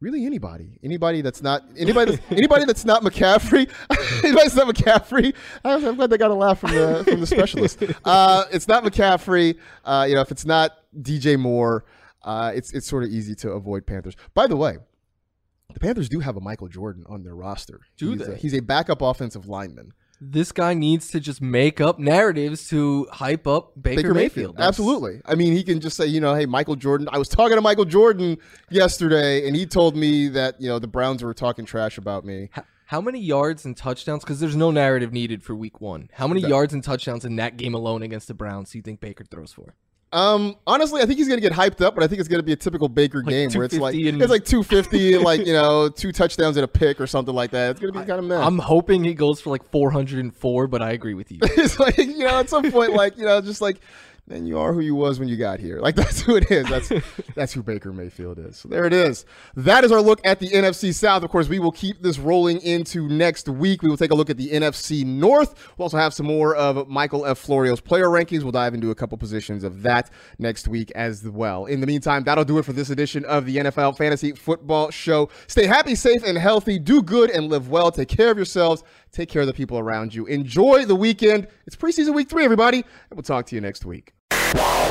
[0.00, 0.26] really?
[0.26, 0.78] Anybody?
[0.82, 3.70] Anybody that's not anybody that's, anybody that's not mccaffrey?
[4.24, 5.34] Anybody that's not mccaffrey?
[5.64, 7.82] I'm, glad they got a laugh from the from the specialist.
[8.04, 9.56] Uh it's not mccaffrey.
[9.84, 11.84] Uh you know if it's not dj moore
[12.22, 14.16] uh it's it's sort of easy to avoid panthers.
[14.34, 14.78] By the way
[15.72, 17.80] the panthers do have a michael jordan on their roster.
[17.96, 18.32] Do he's they?
[18.32, 19.92] A, he's a backup offensive lineman
[20.22, 24.56] This guy needs to just make up narratives to hype up Baker, Mayfield.
[24.56, 25.22] That's- Absolutely.
[25.24, 27.08] I mean, he can just say, you know, hey, Michael Jordan.
[27.10, 28.36] I was talking to Michael Jordan
[28.70, 32.50] yesterday, and he told me that, you know, the Browns were talking trash about me.
[32.86, 34.22] How many yards and touchdowns?
[34.24, 36.10] Because there's no narrative needed for Week One.
[36.14, 36.48] How many No.
[36.48, 39.52] yards and touchdowns in that game alone against the Browns do you think Baker throws
[39.52, 39.74] for?
[40.12, 42.52] Um, honestly, I think he's gonna get hyped up, but I think it's gonna be
[42.52, 45.52] a typical Baker game where it's like 250 and- it's like two fifty, like you
[45.52, 47.70] know, two touchdowns and a pick or something like that.
[47.72, 48.40] It's gonna be kind of mad.
[48.42, 51.38] I'm hoping he goes for like 404, but I agree with you.
[51.42, 53.80] it's like you know, at some point, like you know, just like
[54.30, 55.80] then you are who you was when you got here.
[55.80, 56.68] Like that's who it is.
[56.68, 56.92] That's
[57.34, 58.56] that's who Baker Mayfield is.
[58.56, 59.24] So there it is.
[59.56, 61.22] That is our look at the NFC South.
[61.22, 63.82] Of course, we will keep this rolling into next week.
[63.82, 65.54] We will take a look at the NFC North.
[65.76, 67.38] We'll also have some more of Michael F.
[67.38, 68.42] Florio's player rankings.
[68.42, 71.66] We'll dive into a couple positions of that next week as well.
[71.66, 75.28] In the meantime, that'll do it for this edition of the NFL Fantasy Football Show.
[75.46, 76.78] Stay happy, safe, and healthy.
[76.78, 77.90] Do good and live well.
[77.90, 78.82] Take care of yourselves.
[79.12, 80.26] Take care of the people around you.
[80.26, 81.48] Enjoy the weekend.
[81.66, 82.78] It's preseason week three, everybody.
[82.78, 84.14] And we'll talk to you next week.
[84.54, 84.90] Wow.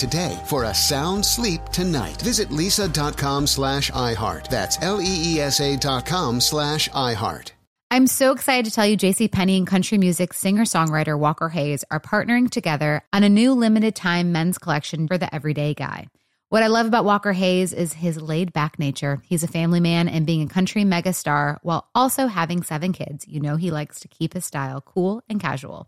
[0.01, 2.19] today for a sound sleep tonight.
[2.21, 4.49] Visit leesa.com slash iHeart.
[4.49, 7.51] That's L-E-E-S-A dot com slash iHeart.
[7.91, 9.27] I'm so excited to tell you J.C.
[9.27, 14.31] JCPenney and country music singer-songwriter Walker Hayes are partnering together on a new limited time
[14.31, 16.07] men's collection for the everyday guy.
[16.51, 19.21] What I love about Walker Hayes is his laid back nature.
[19.25, 23.25] He's a family man and being a country megastar while also having seven kids.
[23.27, 25.87] You know, he likes to keep his style cool and casual.